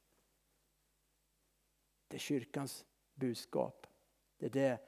Det 2.08 2.18
är 2.18 2.20
kyrkans 2.20 2.86
budskap. 3.16 3.88
Det 4.38 4.46
är 4.46 4.50
det 4.50 4.80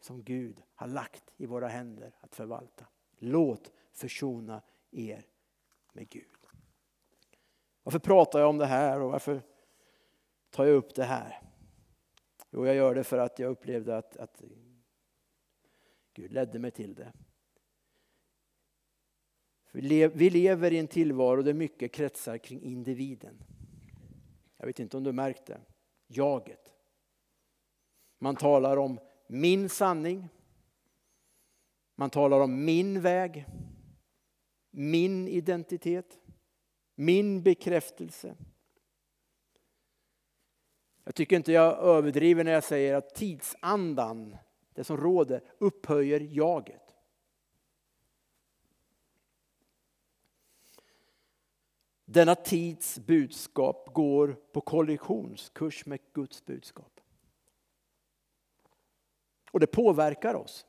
som 0.00 0.22
Gud 0.22 0.62
har 0.74 0.86
lagt 0.86 1.24
i 1.36 1.46
våra 1.46 1.68
händer 1.68 2.14
att 2.20 2.34
förvalta. 2.34 2.86
Låt 3.18 3.72
försona 3.92 4.62
er 4.90 5.26
med 5.92 6.08
Gud. 6.08 6.46
Varför 7.82 7.98
pratar 7.98 8.38
jag 8.38 8.48
om 8.48 8.58
det 8.58 8.66
här 8.66 9.00
och 9.00 9.10
varför 9.10 9.42
tar 10.50 10.64
jag 10.64 10.74
upp 10.74 10.94
det 10.94 11.04
här? 11.04 11.49
Jo, 12.50 12.66
jag 12.66 12.76
gör 12.76 12.94
det 12.94 13.04
för 13.04 13.18
att 13.18 13.38
jag 13.38 13.50
upplevde 13.50 13.96
att, 13.96 14.16
att 14.16 14.42
Gud 16.12 16.32
ledde 16.32 16.58
mig 16.58 16.70
till 16.70 16.94
det. 16.94 17.12
Vi 19.72 20.30
lever 20.30 20.72
i 20.72 20.78
en 20.78 20.88
tillvaro 20.88 21.42
där 21.42 21.54
mycket 21.54 21.92
kretsar 21.92 22.38
kring 22.38 22.62
individen. 22.62 23.44
Jag 24.56 24.66
vet 24.66 24.78
inte 24.80 24.96
om 24.96 25.04
du 25.04 25.12
märkt 25.12 25.46
det. 25.46 25.60
Jaget. 26.06 26.74
Man 28.18 28.36
talar 28.36 28.76
om 28.76 29.00
min 29.26 29.68
sanning. 29.68 30.28
Man 31.94 32.10
talar 32.10 32.40
om 32.40 32.64
min 32.64 33.00
väg. 33.00 33.46
Min 34.70 35.28
identitet. 35.28 36.18
Min 36.94 37.42
bekräftelse. 37.42 38.36
Jag 41.04 41.14
tycker 41.14 41.36
inte 41.36 41.52
jag 41.52 41.78
överdriver 41.78 42.44
när 42.44 42.52
jag 42.52 42.64
säger 42.64 42.94
att 42.94 43.14
tidsandan, 43.14 44.36
det 44.74 44.84
som 44.84 44.96
råder, 44.96 45.42
upphöjer 45.58 46.20
jaget. 46.20 46.90
Denna 52.04 52.34
tids 52.34 52.98
budskap 52.98 53.88
går 53.92 54.36
på 54.52 54.60
kollisionskurs 54.60 55.86
med 55.86 56.00
Guds 56.12 56.44
budskap. 56.44 57.00
Och 59.52 59.60
det 59.60 59.66
påverkar 59.66 60.34
oss. 60.34 60.66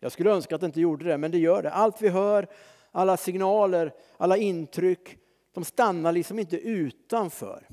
Jag 0.00 0.12
skulle 0.12 0.30
önska 0.30 0.54
att 0.54 0.60
det 0.60 0.66
inte 0.66 0.80
gjorde 0.80 1.04
det, 1.04 1.18
men 1.18 1.30
det 1.30 1.38
gör 1.38 1.62
det. 1.62 1.70
Allt 1.70 2.02
vi 2.02 2.08
hör, 2.08 2.48
alla 2.90 3.16
signaler, 3.16 3.94
alla 4.16 4.36
intryck, 4.36 5.18
de 5.52 5.64
stannar 5.64 6.12
liksom 6.12 6.38
inte 6.38 6.56
utanför. 6.56 7.68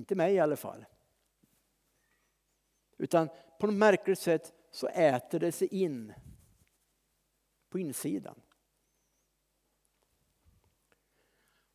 Inte 0.00 0.14
mig 0.14 0.34
i 0.34 0.38
alla 0.38 0.56
fall. 0.56 0.86
Utan 2.98 3.28
på 3.58 3.66
något 3.66 3.76
märkligt 3.76 4.18
sätt 4.18 4.54
så 4.70 4.86
äter 4.86 5.38
det 5.38 5.52
sig 5.52 5.68
in 5.68 6.14
på 7.68 7.78
insidan. 7.78 8.40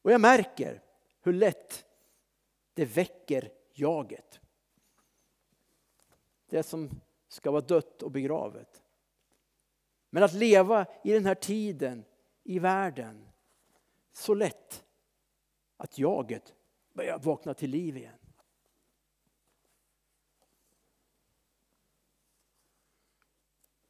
Och 0.02 0.12
jag 0.12 0.22
märker 0.22 0.84
hur 1.22 1.34
lätt 1.34 1.86
det 2.74 2.86
väcker 2.86 3.52
jaget. 3.74 4.40
Det 6.46 6.64
som 6.64 7.02
ska 7.28 7.52
vara 7.52 7.62
dött 7.62 8.04
och 8.04 8.12
begravet. 8.12 8.84
Men 10.10 10.24
att 10.24 10.34
leva 10.34 10.86
i 11.04 11.12
den 11.12 11.26
här 11.26 11.36
tiden 11.36 12.06
i 12.44 12.60
världen 12.60 13.30
så 14.12 14.34
lätt 14.34 14.86
att 15.78 15.98
jaget 15.98 16.56
börjar 16.96 17.20
vakna 17.20 17.54
till 17.54 17.70
liv 17.70 17.98
igen. 17.98 18.18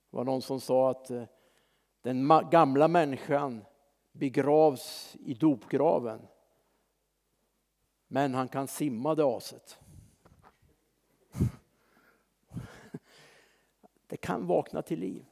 Det 0.09 0.17
var 0.17 0.23
någon 0.23 0.41
som 0.41 0.61
sa 0.61 0.91
att 0.91 1.09
eh, 1.09 1.23
den 2.01 2.27
gamla 2.51 2.87
människan 2.87 3.65
begravs 4.11 5.15
i 5.19 5.33
dopgraven. 5.33 6.27
Men 8.07 8.33
han 8.33 8.47
kan 8.47 8.67
simma 8.67 9.15
det 9.15 9.25
aset. 9.25 9.79
Det 14.07 14.17
kan 14.17 14.47
vakna 14.47 14.81
till 14.81 14.99
liv. 14.99 15.25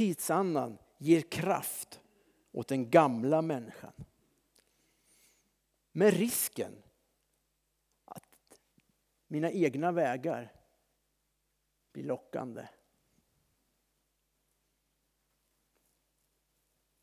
Tidsandan 0.00 0.78
ger 0.98 1.20
kraft 1.20 2.00
åt 2.52 2.68
den 2.68 2.90
gamla 2.90 3.42
människan. 3.42 3.92
Med 5.92 6.14
risken 6.14 6.82
att 8.04 8.58
mina 9.26 9.50
egna 9.50 9.92
vägar 9.92 10.52
blir 11.92 12.04
lockande. 12.04 12.68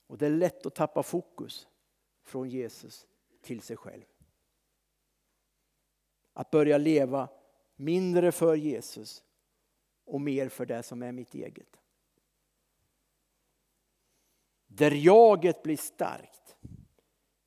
Och 0.07 0.17
det 0.17 0.25
är 0.25 0.31
lätt 0.31 0.65
att 0.65 0.75
tappa 0.75 1.03
fokus 1.03 1.67
från 2.23 2.49
Jesus 2.49 3.07
till 3.41 3.61
sig 3.61 3.77
själv. 3.77 4.05
Att 6.33 6.51
börja 6.51 6.77
leva 6.77 7.29
mindre 7.75 8.31
för 8.31 8.55
Jesus 8.55 9.23
och 10.05 10.21
mer 10.21 10.49
för 10.49 10.65
det 10.65 10.83
som 10.83 11.03
är 11.03 11.11
mitt 11.11 11.33
eget. 11.33 11.76
Där 14.77 14.91
jaget 14.91 15.63
blir 15.63 15.77
starkt 15.77 16.55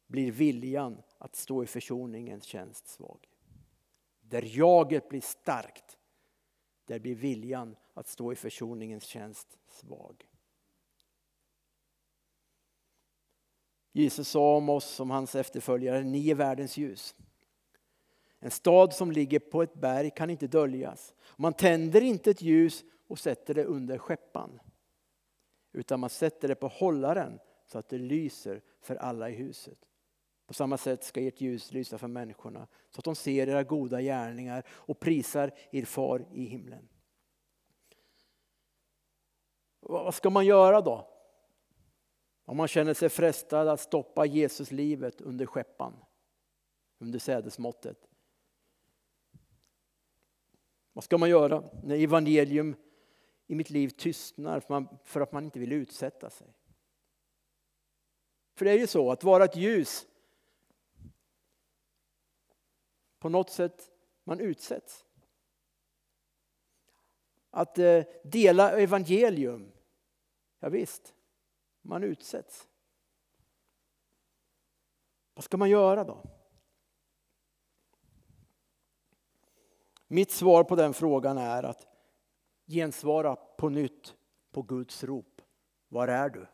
blir 0.07 0.33
viljan 0.33 1.03
att 1.19 1.37
stå 1.37 1.63
i 1.63 1.67
försoningens 1.67 2.45
tjänst 2.45 2.89
svag. 2.89 3.29
Där 4.21 4.59
jaget 4.59 5.09
blir 5.09 5.21
starkt, 5.21 5.99
där 6.85 6.99
blir 6.99 7.15
viljan 7.15 7.77
att 7.95 8.09
stå 8.09 8.33
i 8.33 8.37
försoningens 8.37 9.05
tjänst 9.05 9.59
svag. 9.69 10.27
Jesus 13.93 14.29
sa 14.29 14.57
om 14.57 14.69
oss 14.69 14.87
som 14.87 15.11
hans 15.11 15.35
efterföljare, 15.35 16.03
ni 16.03 16.31
är 16.31 16.35
världens 16.35 16.77
ljus. 16.77 17.15
En 18.39 18.51
stad 18.51 18.93
som 18.93 19.13
ligger 19.13 19.39
på 19.39 19.63
ett 19.63 19.75
berg 19.75 20.11
kan 20.11 20.31
inte 20.31 20.47
döljas. 20.47 21.15
Man 21.37 21.53
tänder 21.53 22.01
inte 22.01 22.31
ett 22.31 22.43
ljus 22.43 22.85
och 23.07 23.19
sätter 23.19 23.55
det 23.55 23.65
under 23.65 23.99
skeppan. 23.99 24.61
Utan 25.73 26.01
man 26.01 26.11
sätter 26.11 26.49
det 26.49 26.55
på 26.55 26.69
hållaren 26.69 27.39
så 27.67 27.79
att 27.79 27.89
det 27.89 27.99
lyser 27.99 28.63
för 28.81 28.97
alla 28.97 29.31
i 29.31 29.35
huset. 29.35 29.79
På 30.47 30.55
samma 30.55 30.79
sätt 30.79 31.05
ska 31.05 31.21
ert 31.21 31.41
ljus 31.41 31.73
lysa 31.73 31.99
för 31.99 32.09
människorna 32.09 32.67
så 32.91 32.99
att 32.99 33.05
de 33.05 33.15
ser 33.15 33.49
era 33.49 33.65
goda 33.65 34.01
gärningar 34.01 34.67
och 34.69 35.01
prisar 35.01 35.51
er 35.71 35.85
far 35.85 36.27
i 36.33 36.45
himlen. 36.45 36.89
Vad 39.81 40.15
ska 40.15 40.31
man 40.31 40.47
göra 40.47 40.81
då? 40.81 41.11
Om 42.45 42.57
man 42.57 42.69
känner 42.69 42.95
sig 42.95 43.09
frestad 43.09 43.69
att 43.69 43.81
stoppa 43.81 44.27
Jesus 44.27 44.71
livet 44.71 45.21
under 45.21 45.47
skeppan, 45.47 45.97
under 46.99 47.19
sädesmåttet. 47.19 48.09
Vad 50.93 51.05
ska 51.05 51.19
man 51.19 51.31
göra 51.31 51.65
när 51.83 51.97
evangelium 51.97 52.77
i 53.51 53.55
mitt 53.55 53.71
liv 53.71 53.89
tystnar 53.89 54.61
för 55.05 55.21
att 55.21 55.33
man 55.33 55.45
inte 55.45 55.59
vill 55.59 55.73
utsätta 55.73 56.31
sig? 56.31 56.55
För 58.55 58.65
det 58.65 58.71
är 58.71 58.79
ju 58.79 58.87
så 58.87 59.13
att 59.13 59.25
vara 59.25 59.45
ett 59.45 59.57
ljus 59.57 60.07
på 63.19 63.29
något 63.29 63.51
sätt 63.51 63.91
man 64.25 64.41
utsätts. 64.41 65.05
Att 67.51 67.79
eh, 67.79 68.05
dela 68.25 68.81
evangelium, 68.81 69.73
ja, 70.59 70.69
visst, 70.69 71.15
man 71.83 72.05
utsätts. 72.05 72.69
Vad 75.35 75.45
ska 75.45 75.57
man 75.57 75.71
göra 75.71 76.05
då? 76.05 76.23
Mitt 80.07 80.31
svar 80.31 80.65
på 80.65 80.77
den 80.77 80.95
frågan 80.95 81.39
är 81.39 81.63
att 81.63 81.90
gensvara 82.71 83.37
på 83.37 83.69
nytt 83.69 84.15
på 84.51 84.63
Guds 84.63 85.05
rop. 85.05 85.43
Var 85.89 86.09
är 86.09 86.29
du? 86.29 86.47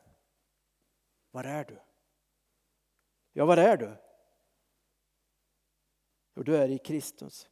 Var 1.31 1.45
är 1.45 1.65
du? 1.65 1.79
Ja, 3.33 3.45
var 3.45 3.57
är 3.57 3.77
du? 3.77 3.97
Jo, 6.35 6.43
du 6.43 6.57
är 6.57 6.69
i 6.69 6.79
Kristus. 6.79 7.49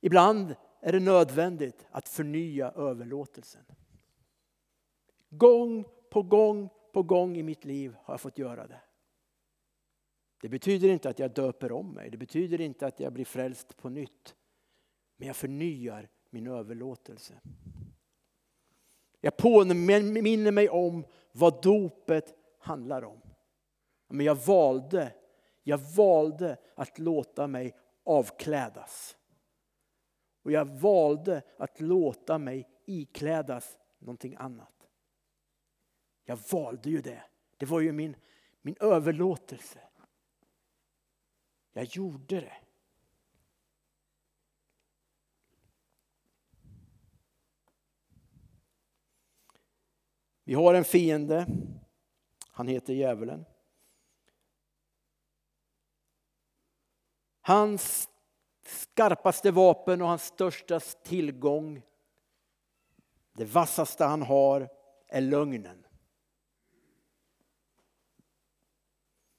Ibland 0.00 0.56
är 0.80 0.92
det 0.92 1.00
nödvändigt 1.00 1.86
att 1.90 2.08
förnya 2.08 2.70
överlåtelsen. 2.70 3.64
Gång 5.28 5.84
på 6.10 6.22
gång 6.22 6.68
på 6.92 7.02
gång 7.02 7.36
i 7.36 7.42
mitt 7.42 7.64
liv 7.64 7.96
har 8.02 8.14
jag 8.14 8.20
fått 8.20 8.38
göra 8.38 8.66
det. 8.66 8.80
Det 10.40 10.48
betyder 10.48 10.88
inte 10.88 11.08
att 11.08 11.18
jag 11.18 11.34
döper 11.34 11.72
om 11.72 11.94
mig, 11.94 12.10
det 12.10 12.16
betyder 12.16 12.60
inte 12.60 12.86
att 12.86 13.00
jag 13.00 13.12
blir 13.12 13.24
frälst 13.24 13.76
på 13.76 13.88
nytt. 13.88 14.36
Men 15.22 15.26
jag 15.26 15.36
förnyar 15.36 16.08
min 16.30 16.46
överlåtelse. 16.46 17.40
Jag 19.20 19.36
påminner 19.36 20.50
mig 20.50 20.68
om 20.68 21.04
vad 21.32 21.62
dopet 21.62 22.34
handlar 22.58 23.04
om. 23.04 23.20
Men 24.08 24.26
jag 24.26 24.34
valde, 24.34 25.14
jag 25.62 25.78
valde 25.78 26.56
att 26.74 26.98
låta 26.98 27.46
mig 27.46 27.76
avklädas. 28.04 29.16
Och 30.42 30.52
jag 30.52 30.64
valde 30.64 31.42
att 31.56 31.80
låta 31.80 32.38
mig 32.38 32.68
iklädas 32.86 33.78
någonting 33.98 34.34
annat. 34.38 34.88
Jag 36.24 36.38
valde 36.52 36.90
ju 36.90 37.00
det. 37.00 37.22
Det 37.56 37.66
var 37.66 37.80
ju 37.80 37.92
min, 37.92 38.16
min 38.62 38.76
överlåtelse. 38.80 39.80
Jag 41.72 41.84
gjorde 41.84 42.40
det. 42.40 42.61
Vi 50.44 50.54
har 50.54 50.74
en 50.74 50.84
fiende. 50.84 51.46
Han 52.50 52.68
heter 52.68 52.92
djävulen. 52.92 53.44
Hans 57.40 58.08
skarpaste 58.66 59.50
vapen 59.50 60.02
och 60.02 60.08
hans 60.08 60.24
största 60.24 60.80
tillgång, 60.80 61.82
det 63.32 63.44
vassaste 63.44 64.04
han 64.04 64.22
har, 64.22 64.68
är 65.08 65.20
lögnen. 65.20 65.86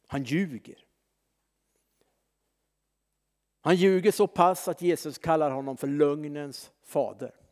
Han 0.07 0.23
ljuger. 0.23 0.85
Han 3.61 3.75
ljuger 3.75 4.11
så 4.11 4.27
pass 4.27 4.67
att 4.67 4.81
Jesus 4.81 5.17
kallar 5.17 5.51
honom 5.51 5.77
för 5.77 5.87
lögnens 5.87 6.71
fader. 6.83 7.42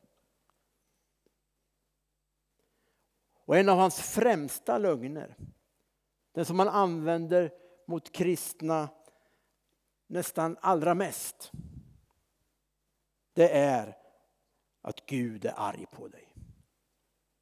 Och 3.51 3.57
en 3.57 3.69
av 3.69 3.77
hans 3.77 4.01
främsta 4.01 4.77
lögner, 4.77 5.35
den 6.31 6.45
som 6.45 6.59
han 6.59 6.67
använder 6.67 7.51
mot 7.87 8.11
kristna 8.11 8.89
nästan 10.07 10.57
allra 10.61 10.93
mest, 10.93 11.51
det 13.33 13.49
är 13.49 13.97
att 14.81 15.05
Gud 15.05 15.45
är 15.45 15.53
arg 15.57 15.85
på 15.91 16.07
dig. 16.07 16.35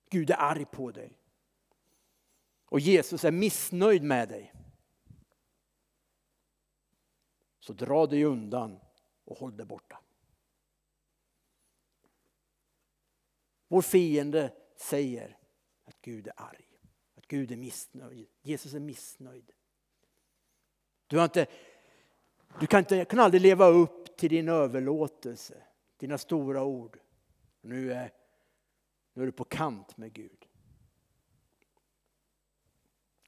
Gud 0.09 0.29
är 0.29 0.35
arg 0.35 0.65
på 0.65 0.91
dig. 0.91 1.17
Och 2.65 2.79
Jesus 2.79 3.25
är 3.25 3.31
missnöjd 3.31 4.03
med 4.03 4.29
dig. 4.29 4.53
Så 7.59 7.73
dra 7.73 8.05
dig 8.05 8.23
undan 8.23 8.79
och 9.25 9.37
håll 9.37 9.57
dig 9.57 9.65
borta. 9.65 9.99
Vår 13.67 13.81
fiende 13.81 14.53
säger 14.75 15.38
att 15.89 16.01
Gud 16.01 16.27
är 16.27 16.33
arg, 16.35 16.79
att 17.15 17.27
Gud 17.27 17.51
är 17.51 17.55
missnöjd. 17.55 18.27
Jesus 18.41 18.73
är 18.73 18.79
missnöjd. 18.79 19.51
Du, 21.07 21.17
har 21.17 21.23
inte, 21.23 21.47
du 22.59 22.67
kan, 22.67 22.79
inte, 22.79 23.05
kan 23.05 23.19
aldrig 23.19 23.41
leva 23.41 23.67
upp 23.67 24.17
till 24.17 24.29
din 24.29 24.49
överlåtelse, 24.49 25.63
dina 25.97 26.17
stora 26.17 26.63
ord. 26.63 26.99
Nu 27.61 27.93
är, 27.93 28.11
nu 29.13 29.21
är 29.21 29.25
du 29.25 29.31
på 29.31 29.43
kant 29.43 29.97
med 29.97 30.13
Gud. 30.13 30.47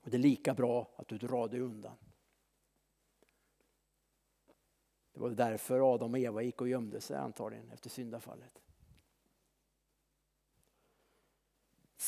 Och 0.02 0.10
Det 0.10 0.18
är 0.18 0.20
lika 0.20 0.54
bra 0.54 0.92
att 0.96 1.08
du 1.08 1.18
drar 1.18 1.48
dig 1.48 1.60
undan. 1.60 1.98
Det 5.14 5.20
var 5.20 5.30
därför 5.30 5.94
Adam 5.94 6.14
och 6.14 6.20
Eva 6.20 6.42
gick 6.42 6.62
och 6.62 6.70
gömde 6.70 7.02
sig 7.02 7.18
antagligen 7.18 7.72
efter 7.72 7.90
syndafallet. 7.90 8.62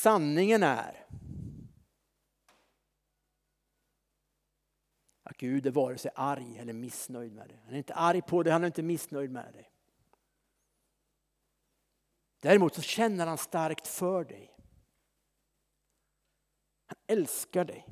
Sanningen 0.03 0.63
är 0.63 1.05
att 5.23 5.37
Gud 5.37 5.65
är 5.65 5.71
vare 5.71 5.97
sig 5.97 6.11
arg 6.15 6.57
eller 6.57 6.73
missnöjd 6.73 7.33
med 7.33 7.49
dig. 7.49 7.61
Han 7.65 7.73
är 7.73 7.77
inte 7.77 7.93
arg 7.93 8.21
på 8.21 8.43
dig, 8.43 8.53
han 8.53 8.63
är 8.63 8.67
inte 8.67 8.83
missnöjd 8.83 9.31
med 9.31 9.53
dig. 9.53 9.71
Däremot 12.39 12.75
så 12.75 12.81
känner 12.81 13.27
han 13.27 13.37
starkt 13.37 13.87
för 13.87 14.23
dig. 14.23 14.57
Han 16.85 16.97
älskar 17.07 17.65
dig. 17.65 17.87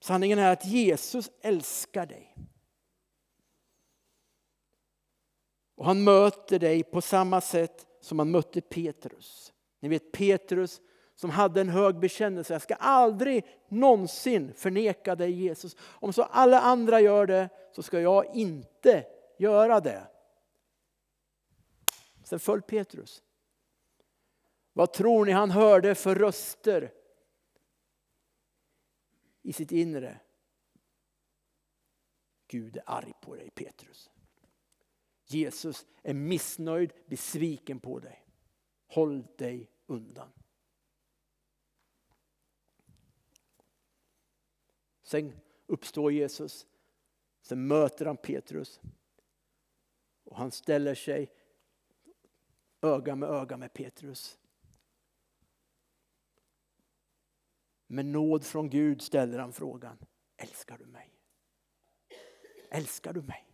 Sanningen 0.00 0.38
är 0.38 0.52
att 0.52 0.66
Jesus 0.66 1.30
älskar 1.40 2.06
dig. 2.06 2.36
Och 5.74 5.84
han 5.84 6.04
möter 6.04 6.58
dig 6.58 6.82
på 6.82 7.00
samma 7.00 7.40
sätt 7.40 7.86
som 8.00 8.18
han 8.18 8.30
mötte 8.30 8.60
Petrus. 8.60 9.53
Ni 9.84 9.90
vet 9.90 10.12
Petrus 10.12 10.80
som 11.14 11.30
hade 11.30 11.60
en 11.60 11.68
hög 11.68 11.98
bekännelse. 11.98 12.54
Jag 12.54 12.62
ska 12.62 12.74
aldrig 12.74 13.44
någonsin 13.68 14.54
förneka 14.54 15.14
dig 15.14 15.32
Jesus. 15.32 15.76
Om 15.80 16.12
så 16.12 16.22
alla 16.22 16.60
andra 16.60 17.00
gör 17.00 17.26
det 17.26 17.48
så 17.72 17.82
ska 17.82 18.00
jag 18.00 18.34
inte 18.34 19.06
göra 19.38 19.80
det. 19.80 20.06
Sen 22.24 22.38
föll 22.38 22.62
Petrus. 22.62 23.22
Vad 24.72 24.92
tror 24.92 25.24
ni 25.24 25.32
han 25.32 25.50
hörde 25.50 25.94
för 25.94 26.14
röster 26.14 26.92
i 29.42 29.52
sitt 29.52 29.72
inre? 29.72 30.20
Gud 32.46 32.76
är 32.76 32.82
arg 32.86 33.12
på 33.20 33.34
dig 33.34 33.50
Petrus. 33.50 34.10
Jesus 35.24 35.86
är 36.02 36.14
missnöjd, 36.14 36.92
besviken 37.06 37.80
på 37.80 37.98
dig. 37.98 38.24
Håll 38.86 39.26
dig 39.36 39.70
undan. 39.86 40.32
Sen 45.02 45.40
uppstår 45.66 46.12
Jesus. 46.12 46.66
Sen 47.42 47.66
möter 47.66 48.06
han 48.06 48.16
Petrus. 48.16 48.80
Och 50.24 50.36
han 50.36 50.50
ställer 50.50 50.94
sig 50.94 51.32
öga 52.80 53.16
med 53.16 53.28
öga 53.28 53.56
med 53.56 53.72
Petrus. 53.72 54.38
Med 57.86 58.06
nåd 58.06 58.44
från 58.44 58.70
Gud 58.70 59.02
ställer 59.02 59.38
han 59.38 59.52
frågan, 59.52 59.98
älskar 60.36 60.78
du 60.78 60.86
mig? 60.86 61.10
Älskar 62.70 63.12
du 63.12 63.22
mig? 63.22 63.50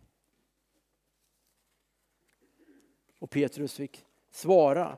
Och 3.19 3.29
Petrus 3.29 3.73
fick 3.73 4.05
svara. 4.29 4.97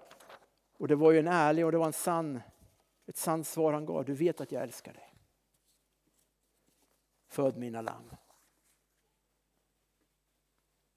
Och 0.77 0.87
det 0.87 0.95
var 0.95 1.11
ju 1.11 1.19
en 1.19 1.27
ärlig 1.27 1.65
och 1.65 1.71
det 1.71 1.77
var 1.77 1.85
en 1.85 1.93
sann, 1.93 2.41
ett 3.05 3.17
sant 3.17 3.47
svar 3.47 3.73
han 3.73 3.85
gav. 3.85 4.05
Du 4.05 4.13
vet 4.13 4.41
att 4.41 4.51
jag 4.51 4.63
älskar 4.63 4.93
dig. 4.93 5.15
Föd 7.27 7.57
mina 7.57 7.81
lamm. 7.81 8.15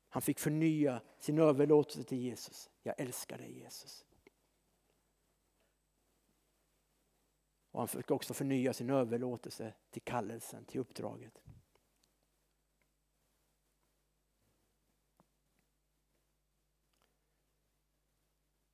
Han 0.08 0.22
fick 0.22 0.38
förnya 0.38 1.00
sin 1.18 1.38
överlåtelse 1.38 2.04
till 2.08 2.18
Jesus. 2.18 2.70
Jag 2.82 3.00
älskar 3.00 3.38
dig 3.38 3.58
Jesus. 3.58 4.04
Och 7.70 7.80
han 7.80 7.88
fick 7.88 8.10
också 8.10 8.34
förnya 8.34 8.72
sin 8.72 8.90
överlåtelse 8.90 9.74
till 9.90 10.02
kallelsen, 10.02 10.64
till 10.64 10.80
uppdraget. 10.80 11.45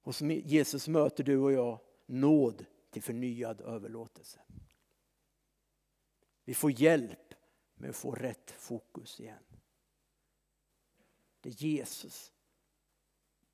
Hos 0.03 0.21
Jesus 0.21 0.89
möter 0.89 1.25
du 1.25 1.39
och 1.39 1.53
jag 1.53 1.81
nåd 2.07 2.67
till 2.91 3.03
förnyad 3.03 3.61
överlåtelse. 3.61 4.41
Vi 6.45 6.55
får 6.55 6.71
hjälp 6.71 7.35
med 7.75 7.91
att 7.91 7.97
få 7.97 8.15
rätt 8.15 8.51
fokus 8.51 9.21
igen. 9.21 9.45
Det 11.41 11.49
är 11.49 11.65
Jesus 11.65 12.33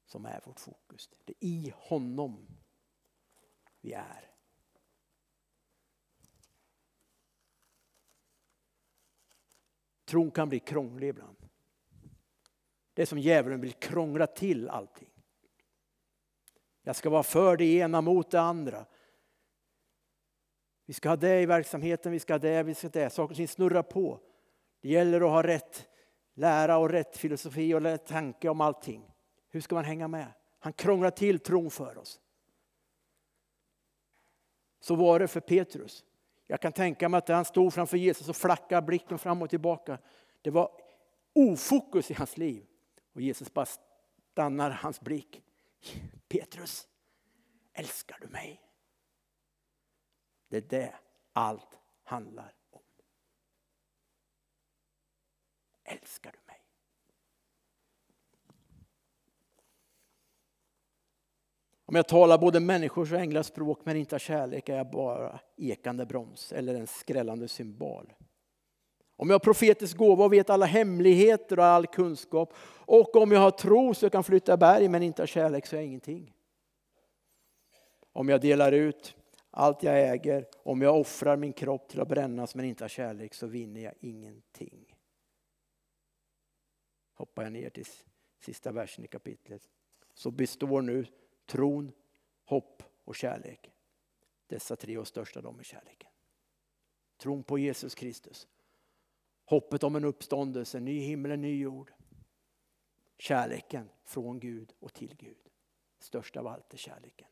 som 0.05 0.27
är 0.27 0.41
vårt 0.45 0.61
fokus. 0.61 1.11
Det 1.25 1.33
är 1.33 1.49
i 1.49 1.73
honom 1.77 2.47
vi 3.81 3.93
är. 3.93 4.31
Tron 10.05 10.31
kan 10.31 10.49
bli 10.49 10.59
krånglig 10.59 11.09
ibland. 11.09 11.49
Det 12.95 13.03
är 13.03 13.07
som 13.07 13.19
djävulen 13.19 13.61
vill 13.61 13.73
krångla 13.73 14.27
till 14.27 14.69
allting. 14.69 15.08
Jag 16.89 16.97
ska 16.97 17.11
vara 17.11 17.23
för 17.23 17.57
det 17.57 17.65
ena 17.65 18.01
mot 18.01 18.31
det 18.31 18.41
andra. 18.41 18.87
Vi 20.87 20.93
ska 20.93 21.09
ha 21.09 21.17
det 21.17 21.41
i 21.41 21.47
verksamheten, 21.47 22.13
vi 22.13 22.21
ska 22.21 22.35
ha 22.35 22.39
det, 22.39 22.63
vi 22.63 22.75
ska 22.75 22.87
ha 22.87 22.93
det. 22.93 23.11
Saker 23.11 23.33
och 23.33 23.37
ting 23.37 23.49
snurrar 23.49 23.83
på. 23.83 24.21
Det 24.81 24.89
gäller 24.89 25.21
att 25.21 25.31
ha 25.31 25.43
rätt 25.43 25.89
lära 26.35 26.79
och 26.79 26.91
rätt 26.91 27.17
filosofi 27.17 27.75
och 27.75 27.81
rätt 27.81 28.07
tanke 28.07 28.49
om 28.49 28.61
allting. 28.61 29.15
Hur 29.49 29.61
ska 29.61 29.75
man 29.75 29.85
hänga 29.85 30.09
med? 30.09 30.27
Han 30.59 30.73
krånglar 30.73 31.11
till 31.11 31.39
tron 31.39 31.71
för 31.71 31.99
oss. 31.99 32.21
Så 34.81 34.95
var 34.95 35.19
det 35.19 35.29
för 35.29 35.41
Petrus. 35.41 36.05
Jag 36.47 36.61
kan 36.61 36.73
tänka 36.73 37.09
mig 37.09 37.19
att 37.19 37.29
han 37.29 37.45
stod 37.45 37.75
framför 37.75 37.97
Jesus 37.97 38.29
och 38.29 38.37
flackade 38.37 38.87
blicken 38.87 39.19
fram 39.19 39.43
och 39.43 39.51
tillbaka. 39.51 39.99
Det 40.43 40.51
var 40.51 40.71
ofokus 41.35 42.11
i 42.11 42.15
hans 42.15 42.37
liv. 42.37 42.67
Och 43.15 43.21
Jesus 43.21 43.53
bara 43.53 43.67
stannar 44.33 44.71
hans 44.71 45.01
blick. 45.01 45.43
Petrus, 46.29 46.89
älskar 47.73 48.19
du 48.21 48.29
mig? 48.29 48.63
Det 50.49 50.57
är 50.57 50.61
det 50.61 50.95
allt 51.33 51.79
handlar 52.05 52.55
om. 52.71 52.83
Älskar 55.85 56.33
du 56.33 56.39
mig? 56.47 56.63
Om 61.85 61.95
jag 61.95 62.09
talar 62.09 62.39
både 62.39 62.61
människors 62.61 63.13
och 63.13 63.19
änglars 63.19 63.47
språk 63.47 63.81
men 63.85 63.97
inte 63.97 64.15
har 64.15 64.19
kärlek 64.19 64.69
är 64.69 64.77
jag 64.77 64.91
bara 64.91 65.41
ekande 65.57 66.07
brons 66.07 66.53
eller 66.53 66.75
en 66.75 66.87
skrällande 66.87 67.49
symbol. 67.49 68.13
Om 69.21 69.31
jag 69.31 69.35
har 69.35 69.41
profetisk 69.41 69.97
gåva 69.97 70.25
och 70.25 70.33
vet 70.33 70.51
alla 70.51 70.67
hemligheter 70.67 71.59
och 71.59 71.65
all 71.65 71.87
kunskap 71.87 72.55
och 72.87 73.17
om 73.17 73.33
jag 73.33 73.41
har 73.41 73.51
tro 73.51 73.95
så 73.95 74.05
jag 74.05 74.13
kan 74.13 74.25
flytta 74.25 74.57
berg 74.57 74.89
men 74.89 75.03
inte 75.03 75.23
har 75.23 75.27
kärlek 75.27 75.67
så 75.67 75.77
är 75.77 75.81
jag 75.81 75.87
ingenting. 75.87 76.35
Om 78.13 78.29
jag 78.29 78.41
delar 78.41 78.73
ut 78.73 79.17
allt 79.51 79.83
jag 79.83 80.11
äger, 80.11 80.47
om 80.63 80.83
jag 80.83 81.01
offrar 81.01 81.37
min 81.37 81.53
kropp 81.53 81.89
till 81.89 82.01
att 82.01 82.09
brännas 82.09 82.55
men 82.55 82.65
inte 82.65 82.85
har 82.85 82.89
kärlek 82.89 83.35
så 83.35 83.47
vinner 83.47 83.81
jag 83.81 83.95
ingenting. 84.01 84.97
Hoppar 87.15 87.43
jag 87.43 87.53
ner 87.53 87.71
till 87.71 87.87
sista 88.41 88.73
versen 88.73 89.05
i 89.05 89.09
kapitlet. 89.09 89.63
Så 90.15 90.31
består 90.31 90.83
nu 90.83 91.07
tron, 91.47 91.93
hopp 92.45 92.83
och 93.05 93.17
kärlek. 93.17 93.71
Dessa 94.47 94.77
tre 94.77 94.99
och 94.99 95.09
största 95.09 95.41
de 95.41 95.59
är 95.59 95.65
kärleken. 95.65 96.11
Tron 97.17 97.43
på 97.43 97.59
Jesus 97.59 97.95
Kristus. 97.95 98.47
Hoppet 99.49 99.83
om 99.83 99.97
en 99.97 100.05
uppståndelse, 100.05 100.81
ny 100.81 101.01
himmel, 101.01 101.31
en 101.31 101.41
ny 101.41 101.61
jord. 101.61 101.93
Kärleken 103.19 103.91
från 104.05 104.41
Gud 104.41 104.75
och 104.79 104.95
till 104.95 105.17
Gud. 105.17 105.51
Störst 105.99 106.37
av 106.37 106.47
allt 106.47 106.73
är 106.73 106.79
kärleken. 106.79 107.29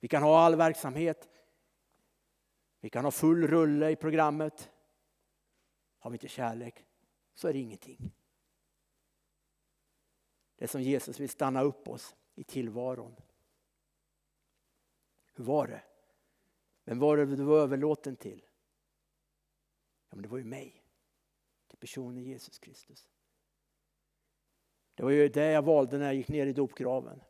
Vi 0.00 0.08
kan 0.08 0.22
ha 0.22 0.40
all 0.40 0.56
verksamhet. 0.56 1.28
Vi 2.80 2.90
kan 2.90 3.04
ha 3.04 3.10
full 3.10 3.46
rulle 3.46 3.90
i 3.90 3.96
programmet. 3.96 4.70
Har 5.98 6.10
vi 6.10 6.14
inte 6.14 6.28
kärlek 6.28 6.84
så 7.34 7.48
är 7.48 7.52
det 7.52 7.58
ingenting. 7.58 8.12
Det 10.56 10.64
är 10.64 10.68
som 10.68 10.82
Jesus 10.82 11.20
vill 11.20 11.28
stanna 11.28 11.62
upp 11.62 11.88
oss 11.88 12.16
i 12.34 12.44
tillvaron. 12.44 13.16
Hur 15.34 15.44
var 15.44 15.66
det? 15.66 15.82
Vem 16.84 16.98
var 16.98 17.16
det 17.16 17.26
du 17.26 17.44
var 17.44 17.58
överlåten 17.58 18.16
till? 18.16 18.45
Ja, 20.08 20.16
men 20.16 20.22
det 20.22 20.28
var 20.28 20.38
ju 20.38 20.44
mig. 20.44 20.82
Till 21.68 21.78
personen 21.78 22.24
Jesus 22.24 22.58
Kristus. 22.58 23.08
Det 24.94 25.02
var 25.02 25.10
ju 25.10 25.28
det 25.28 25.50
jag 25.50 25.62
valde 25.62 25.98
när 25.98 26.06
jag 26.06 26.14
gick 26.14 26.28
ner 26.28 26.46
i 26.46 26.52
dopgraven. 26.52 27.22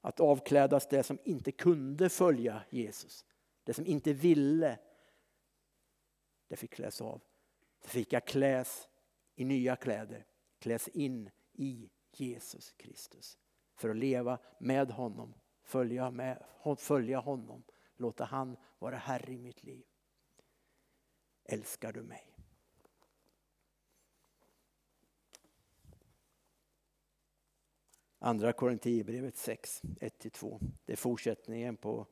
Att 0.00 0.20
avklädas 0.20 0.88
det 0.88 1.02
som 1.02 1.18
inte 1.24 1.52
kunde 1.52 2.08
följa 2.08 2.62
Jesus. 2.70 3.24
Det 3.64 3.74
som 3.74 3.86
inte 3.86 4.12
ville. 4.12 4.78
Det 6.48 6.56
fick 6.56 6.72
kläs 6.72 7.00
av. 7.00 7.20
Det 7.82 7.88
fick 7.88 8.12
jag 8.12 8.26
kläs 8.26 8.88
i 9.34 9.44
nya 9.44 9.76
kläder. 9.76 10.26
Kläs 10.58 10.88
in 10.88 11.30
i 11.52 11.90
Jesus 12.12 12.72
Kristus. 12.72 13.38
För 13.74 13.88
att 13.88 13.96
leva 13.96 14.38
med 14.58 14.90
honom, 14.90 15.34
följa, 15.62 16.10
med, 16.10 16.44
följa 16.78 17.18
honom, 17.18 17.62
låta 17.96 18.24
han 18.24 18.56
vara 18.78 18.96
Herre 18.96 19.32
i 19.32 19.38
mitt 19.38 19.62
liv. 19.62 19.84
Älskar 21.50 21.92
du 21.92 22.02
mig? 22.02 22.24
Andra 28.18 28.52
Korinthierbrevet 28.52 29.36
6, 29.36 29.82
1-2. 29.82 30.60
Det 30.84 30.92
är 30.92 30.96
fortsättningen 30.96 31.76
på 31.76 32.06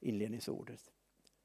inledningsordet. 0.00 0.92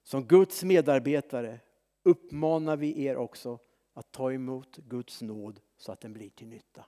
Som 0.03 0.27
Guds 0.27 0.63
medarbetare 0.63 1.59
uppmanar 2.03 2.77
vi 2.77 3.05
er 3.05 3.15
också 3.15 3.59
att 3.93 4.11
ta 4.11 4.31
emot 4.31 4.77
Guds 4.77 5.21
nåd 5.21 5.59
så 5.77 5.91
att 5.91 6.01
den 6.01 6.13
blir 6.13 6.29
till 6.29 6.47
nytta. 6.47 6.85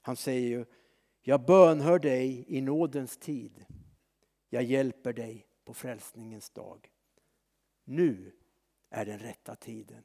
Han 0.00 0.16
säger 0.16 0.48
ju, 0.48 0.64
jag 1.22 1.44
bönhör 1.44 1.98
dig 1.98 2.44
i 2.48 2.60
nådens 2.60 3.16
tid. 3.16 3.64
Jag 4.48 4.62
hjälper 4.62 5.12
dig 5.12 5.46
på 5.64 5.74
frälsningens 5.74 6.50
dag. 6.50 6.90
Nu 7.84 8.32
är 8.94 9.04
den 9.04 9.18
rätta 9.18 9.56
tiden. 9.56 10.04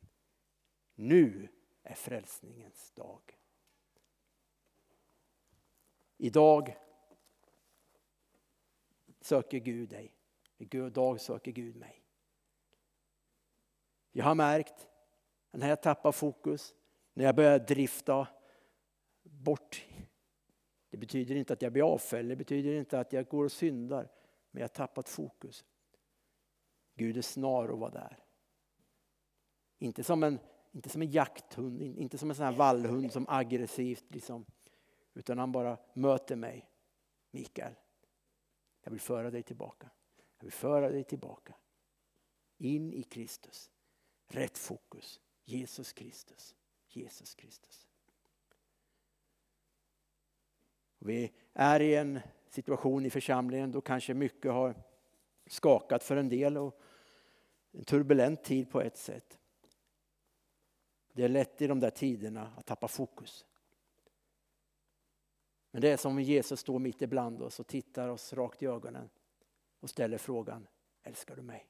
Nu 0.95 1.47
är 1.83 1.93
frälsningens 1.93 2.91
dag. 2.91 3.37
Idag 6.17 6.77
söker 9.21 9.57
Gud 9.59 9.89
dig. 9.89 10.15
Idag 10.57 11.21
söker 11.21 11.51
Gud 11.51 11.75
mig. 11.75 12.03
Jag 14.11 14.25
har 14.25 14.35
märkt 14.35 14.87
när 15.51 15.69
jag 15.69 15.81
tappar 15.81 16.11
fokus, 16.11 16.75
när 17.13 17.25
jag 17.25 17.35
börjar 17.35 17.59
drifta 17.59 18.27
bort. 19.23 19.85
Det 20.89 20.97
betyder 20.97 21.35
inte 21.35 21.53
att 21.53 21.61
jag 21.61 21.73
blir 21.73 21.93
avfälld, 21.93 22.29
det 22.29 22.35
betyder 22.35 22.73
inte 22.73 22.99
att 22.99 23.13
jag 23.13 23.27
går 23.27 23.45
och 23.45 23.51
syndar. 23.51 24.11
Men 24.51 24.61
jag 24.61 24.67
har 24.67 24.73
tappat 24.73 25.09
fokus. 25.09 25.65
Gud 26.95 27.17
är 27.17 27.21
snar 27.21 27.69
att 27.69 27.79
vara 27.79 27.91
där. 27.91 28.23
Inte 29.79 30.03
som 30.03 30.23
en, 30.23 30.39
inte 30.71 30.89
som 30.89 31.01
en 31.01 31.11
jakthund, 31.11 31.81
inte 31.81 32.17
som 32.17 32.29
en 32.29 32.35
sån 32.35 32.45
här 32.45 32.53
vallhund 32.53 33.11
som 33.11 33.25
aggressivt 33.29 34.05
liksom. 34.07 34.45
Utan 35.13 35.37
han 35.37 35.51
bara 35.51 35.77
möter 35.93 36.35
mig. 36.35 36.69
Mikael, 37.31 37.73
jag 38.83 38.91
vill 38.91 38.99
föra 38.99 39.31
dig 39.31 39.43
tillbaka. 39.43 39.89
Jag 40.37 40.43
vill 40.43 40.53
föra 40.53 40.89
dig 40.89 41.03
tillbaka. 41.03 41.55
In 42.57 42.93
i 42.93 43.03
Kristus. 43.03 43.69
Rätt 44.27 44.57
fokus. 44.57 45.19
Jesus 45.45 45.93
Kristus. 45.93 46.55
Jesus 46.87 47.35
Kristus. 47.35 47.87
Vi 50.99 51.31
är 51.53 51.79
i 51.79 51.95
en 51.95 52.19
situation 52.49 53.05
i 53.05 53.09
församlingen 53.09 53.71
då 53.71 53.81
kanske 53.81 54.13
mycket 54.13 54.51
har 54.51 54.75
skakat 55.47 56.03
för 56.03 56.17
en 56.17 56.29
del 56.29 56.57
och 56.57 56.79
en 57.71 57.83
turbulent 57.83 58.43
tid 58.43 58.71
på 58.71 58.81
ett 58.81 58.97
sätt. 58.97 59.39
Det 61.19 61.25
är 61.25 61.29
lätt 61.29 61.61
i 61.61 61.67
de 61.67 61.79
där 61.79 61.89
tiderna 61.89 62.53
att 62.57 62.65
tappa 62.65 62.87
fokus. 62.87 63.45
Men 65.71 65.81
det 65.81 65.89
är 65.89 65.97
som 65.97 66.11
om 66.11 66.21
Jesus 66.21 66.59
står 66.59 66.79
mitt 66.79 67.01
ibland 67.01 67.41
oss 67.41 67.59
och 67.59 67.67
tittar 67.67 68.07
oss 68.07 68.33
rakt 68.33 68.63
i 68.63 68.65
ögonen 68.65 69.09
och 69.79 69.89
ställer 69.89 70.17
frågan, 70.17 70.67
älskar 71.03 71.35
du 71.35 71.41
mig? 71.41 71.69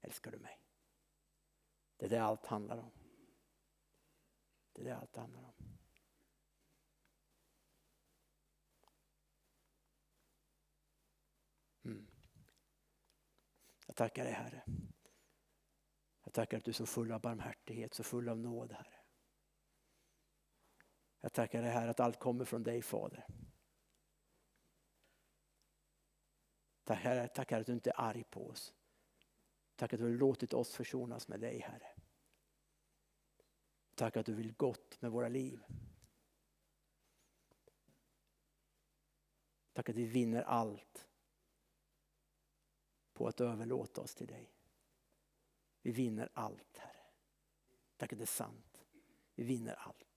Älskar 0.00 0.30
du 0.30 0.38
mig? 0.38 0.60
Det 1.96 2.06
är 2.06 2.10
det 2.10 2.22
allt 2.22 2.46
handlar 2.46 2.78
om. 2.78 2.90
Det 4.72 4.80
är 4.80 4.84
det 4.84 4.96
allt 4.96 5.16
handlar 5.16 5.44
om. 5.44 5.52
Mm. 11.84 12.06
Jag 13.86 13.96
tackar 13.96 14.24
dig 14.24 14.32
Herre. 14.32 14.62
Jag 16.30 16.34
tackar 16.34 16.58
att 16.58 16.64
du 16.64 16.70
är 16.70 16.72
så 16.72 16.86
full 16.86 17.12
av 17.12 17.20
barmhärtighet, 17.20 17.94
så 17.94 18.02
full 18.02 18.28
av 18.28 18.38
nåd 18.38 18.72
Herre. 18.72 18.94
Jag 21.20 21.32
tackar 21.32 21.62
dig 21.62 21.70
Herre 21.70 21.90
att 21.90 22.00
allt 22.00 22.18
kommer 22.18 22.44
från 22.44 22.62
dig 22.62 22.82
Fader. 22.82 23.26
Tack 26.84 26.98
Herre, 26.98 27.58
att 27.60 27.66
du 27.66 27.72
inte 27.72 27.90
är 27.90 28.00
arg 28.00 28.24
på 28.24 28.48
oss. 28.48 28.74
Tack 29.76 29.92
att 29.92 29.98
du 29.98 30.04
har 30.04 30.12
låtit 30.12 30.52
oss 30.52 30.74
försonas 30.74 31.28
med 31.28 31.40
dig 31.40 31.58
Herre. 31.58 31.94
Tack 33.94 34.16
att 34.16 34.26
du 34.26 34.34
vill 34.34 34.52
gott 34.52 35.02
med 35.02 35.10
våra 35.10 35.28
liv. 35.28 35.60
Tack 39.72 39.88
att 39.88 39.96
vi 39.96 40.06
vinner 40.06 40.42
allt 40.42 41.08
på 43.12 43.28
att 43.28 43.40
överlåta 43.40 44.00
oss 44.00 44.14
till 44.14 44.26
dig. 44.26 44.59
Vi 45.82 45.92
vinner 45.92 46.28
allt 46.34 46.78
Herre. 46.78 47.04
Tack 47.96 48.12
att 48.12 48.18
det 48.18 48.24
är 48.24 48.26
sant. 48.26 48.84
Vi 49.34 49.44
vinner 49.44 49.74
allt. 49.74 50.09